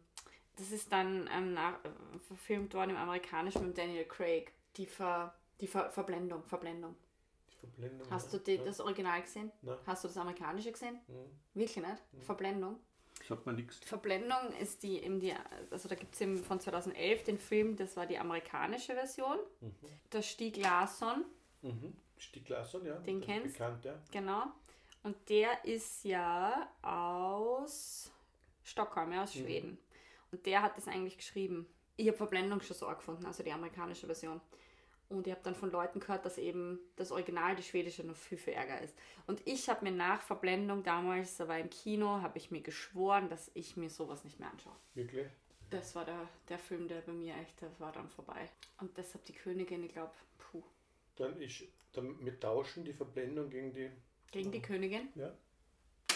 [0.60, 4.52] das ist dann ähm, nach, äh, verfilmt worden im amerikanischen mit Daniel Craig.
[4.76, 6.94] Die, Ver, die Ver, Verblendung, Verblendung.
[7.50, 8.10] Die Verblendung.
[8.10, 8.42] Hast du ja.
[8.44, 8.64] die, Ja.
[8.64, 9.50] das Original gesehen?
[9.62, 9.76] Nein.
[9.86, 11.00] Hast du das amerikanische gesehen?
[11.08, 11.58] Mhm.
[11.58, 12.02] Wirklich nicht?
[12.24, 12.78] Verblendung.
[13.28, 13.78] Sagt man nichts.
[13.80, 15.34] Verblendung ist die, eben die
[15.70, 19.38] also da gibt es von 2011 den Film, das war die amerikanische Version.
[20.12, 21.24] Der Stieg Larsson,
[21.62, 21.94] Mhm.
[22.16, 22.94] Stieg Larsson, ja.
[23.00, 23.58] Den kennst?
[23.58, 23.94] Bekannt, ja.
[24.10, 24.44] genau.
[25.02, 28.10] Und der ist ja aus
[28.62, 29.78] Stockholm, ja, aus Schweden.
[30.32, 31.66] Und der hat das eigentlich geschrieben.
[31.96, 34.40] Ich habe Verblendung schon so gefunden, also die amerikanische Version.
[35.10, 38.38] Und ich habe dann von Leuten gehört, dass eben das Original, die schwedische, noch viel,
[38.38, 38.96] viel ärger ist.
[39.26, 43.28] Und ich habe mir nach Verblendung damals, da war im Kino, habe ich mir geschworen,
[43.28, 44.76] dass ich mir sowas nicht mehr anschaue.
[44.94, 45.26] Wirklich?
[45.68, 48.48] Das war der, der Film, der bei mir echt, das war dann vorbei.
[48.78, 50.62] Und deshalb die Königin, ich glaube, puh.
[51.16, 53.90] Dann ist, dann, wir tauschen die Verblendung gegen die.
[54.30, 55.08] Gegen die Königin?
[55.16, 55.32] Ja.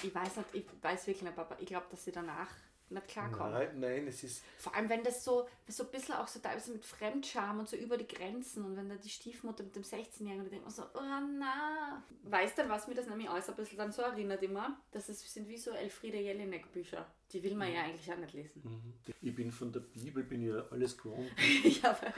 [0.05, 2.51] Ich weiß nicht, ich weiß wirklich nicht, aber ich glaube, dass sie danach
[2.91, 3.53] nicht klarkommen.
[3.53, 4.45] Nein, nein, es ist.
[4.59, 7.77] Vor allem, wenn das so, so ein bisschen auch so teilweise mit Fremdscham und so
[7.77, 10.83] über die Grenzen und wenn da die Stiefmutter mit dem 16-Jährigen, da denkt man so,
[10.83, 11.01] oh
[11.39, 12.03] na.
[12.25, 14.79] Weißt du, was mir das nämlich alles ein bisschen dann so erinnert immer?
[14.93, 17.07] Das ist, sind wie so Elfriede Jelinek Bücher.
[17.33, 18.63] Die will man ja eigentlich auch nicht lesen.
[18.65, 18.95] Mhm.
[19.21, 21.31] Ich bin von der Bibel, bin ja alles gewohnt.
[21.83, 22.13] ja, aber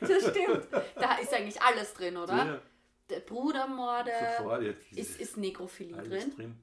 [0.00, 0.68] das stimmt.
[0.96, 2.36] Da ist eigentlich alles drin, oder?
[2.36, 2.62] Ja,
[3.10, 4.92] Der Brudermorde, sofort jetzt.
[4.92, 6.36] ist, ist Nekrophilie alles drin.
[6.36, 6.60] drin.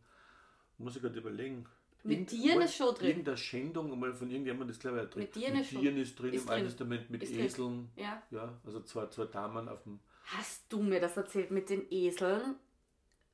[0.78, 1.68] Muss ich gerade überlegen.
[2.04, 3.08] Mit Tieren ist schon drin.
[3.10, 5.24] Irgendeine Schändung einmal von irgendjemandem ist glaube ich auch drin.
[5.24, 6.66] Mit Tieren ist schon- Tieren ist drin ist im Alten.
[6.66, 7.46] Testament mit Ist drin.
[7.46, 7.90] Eseln.
[7.96, 8.24] Ja.
[8.32, 10.00] Ja, also zwei, zwei Damen auf dem.
[10.26, 12.56] Hast du mir das erzählt mit den Eseln?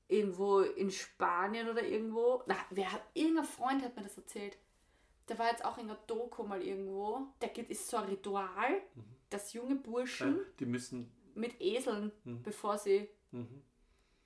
[0.09, 2.41] Irgendwo in Spanien oder irgendwo?
[2.47, 4.57] Na, wer hat, irgendein Freund hat mir das erzählt.
[5.25, 7.27] Da war jetzt auch in der Doku mal irgendwo.
[7.41, 8.81] Da gibt ist so ein Ritual,
[9.29, 11.11] dass junge Burschen Äh, die müssen.
[11.35, 12.41] mit Eseln, Mhm.
[12.43, 13.09] bevor sie.
[13.31, 13.61] Mhm.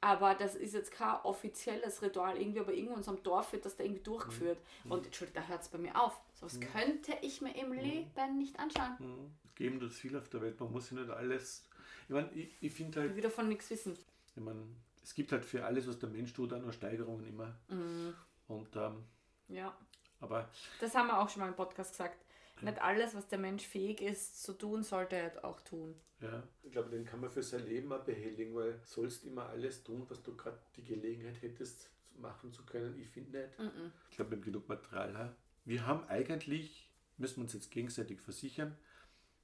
[0.04, 3.76] Aber das ist jetzt kein offizielles Ritual, irgendwie, aber irgendwo in unserem Dorf wird das
[3.78, 4.58] da irgendwie durchgeführt.
[4.84, 4.92] Mhm.
[4.92, 6.20] Und Entschuldigung, da hört es bei mir auf.
[6.34, 8.96] So was könnte ich mir im Leben nicht anschauen.
[8.98, 9.32] Mhm.
[9.54, 10.60] Geben das viel auf der Welt.
[10.60, 11.64] Man muss sich nicht alles.
[12.08, 13.12] Ich meine, ich, ich finde halt.
[13.12, 13.96] Ich will davon nichts wissen.
[14.36, 14.64] Ich meine,
[15.04, 17.56] es gibt halt für alles, was der Mensch tut, auch noch Steigerungen immer.
[17.68, 18.16] Mhm.
[18.48, 19.04] Und, ähm,
[19.50, 19.72] Ja.
[20.20, 20.50] aber
[20.80, 22.18] Das haben wir auch schon mal im Podcast gesagt.
[22.62, 25.96] Nicht alles, was der Mensch fähig ist zu tun, sollte er auch tun.
[26.20, 29.84] ja, ich glaube, den kann man für sein Leben auch behelligen, weil sollst immer alles
[29.84, 33.00] tun, was du gerade die Gelegenheit hättest, machen zu können.
[33.00, 33.60] Ich finde nicht.
[33.60, 33.92] Mhm.
[34.10, 35.36] Ich glaube, wir haben genug Material.
[35.66, 38.78] Wir haben eigentlich, müssen wir uns jetzt gegenseitig versichern,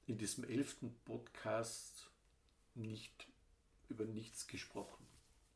[0.06, 2.10] in diesem elften Podcast
[2.74, 3.28] nicht
[3.88, 5.06] über nichts gesprochen.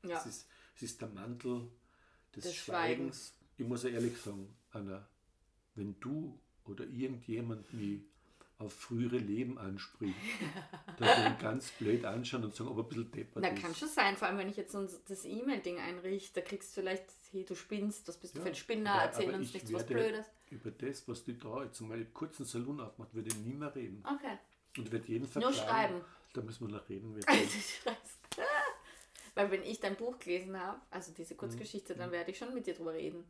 [0.04, 0.18] Ja.
[0.18, 1.68] Es, ist, es ist der Mantel
[2.34, 3.34] des, Des Schweigens.
[3.56, 5.08] Ich muss ja ehrlich sagen, Anna,
[5.74, 8.00] wenn du oder irgendjemand mich
[8.58, 10.14] auf frühere Leben anspricht,
[10.98, 13.60] würde ich ganz blöd anschauen und sagen, ob er ein bisschen deppert Na, ist.
[13.60, 14.76] kann schon sein, vor allem wenn ich jetzt
[15.08, 18.50] das E-Mail-Ding einrichte, da kriegst du vielleicht, hey, du spinnst, das bist du Ja, für
[18.50, 20.26] ein Spinner, aber- erzähl aber uns ich nichts was Blödes.
[20.50, 23.74] Über das, was du da jetzt mal einen kurzen Salon aufmacht, würde ich nie mehr
[23.74, 24.04] reden.
[24.06, 24.38] Okay.
[24.78, 26.00] Und wird jeden Nur schreiben.
[26.32, 27.16] Da müssen wir noch reden.
[27.16, 27.24] Wir.
[29.34, 31.98] Weil wenn ich dein Buch gelesen habe, also diese Kurzgeschichte, Mhm.
[31.98, 33.24] dann werde ich schon mit dir drüber reden.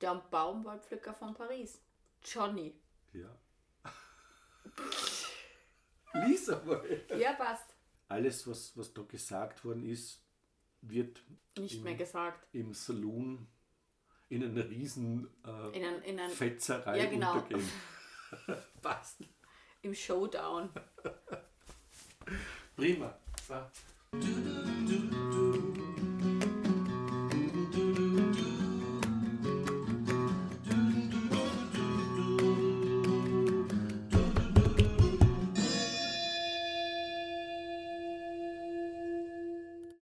[0.00, 1.80] Der Baumwollpflücker von Paris.
[2.24, 2.74] Johnny.
[3.12, 3.28] ja.
[6.26, 6.82] Lies einmal.
[7.18, 7.74] Ja, passt.
[8.08, 10.20] Alles, was, was da gesagt worden ist,
[10.82, 11.22] wird
[11.56, 12.48] Nicht im, mehr gesagt.
[12.52, 13.46] im Saloon
[14.28, 17.34] in einer riesen äh, In ein, in ein, Fetzerei Ja, genau.
[17.34, 17.68] untergehen.
[18.82, 19.20] Passt.
[19.82, 20.70] Im Showdown.
[22.76, 23.18] Prima.
[23.46, 25.29] So.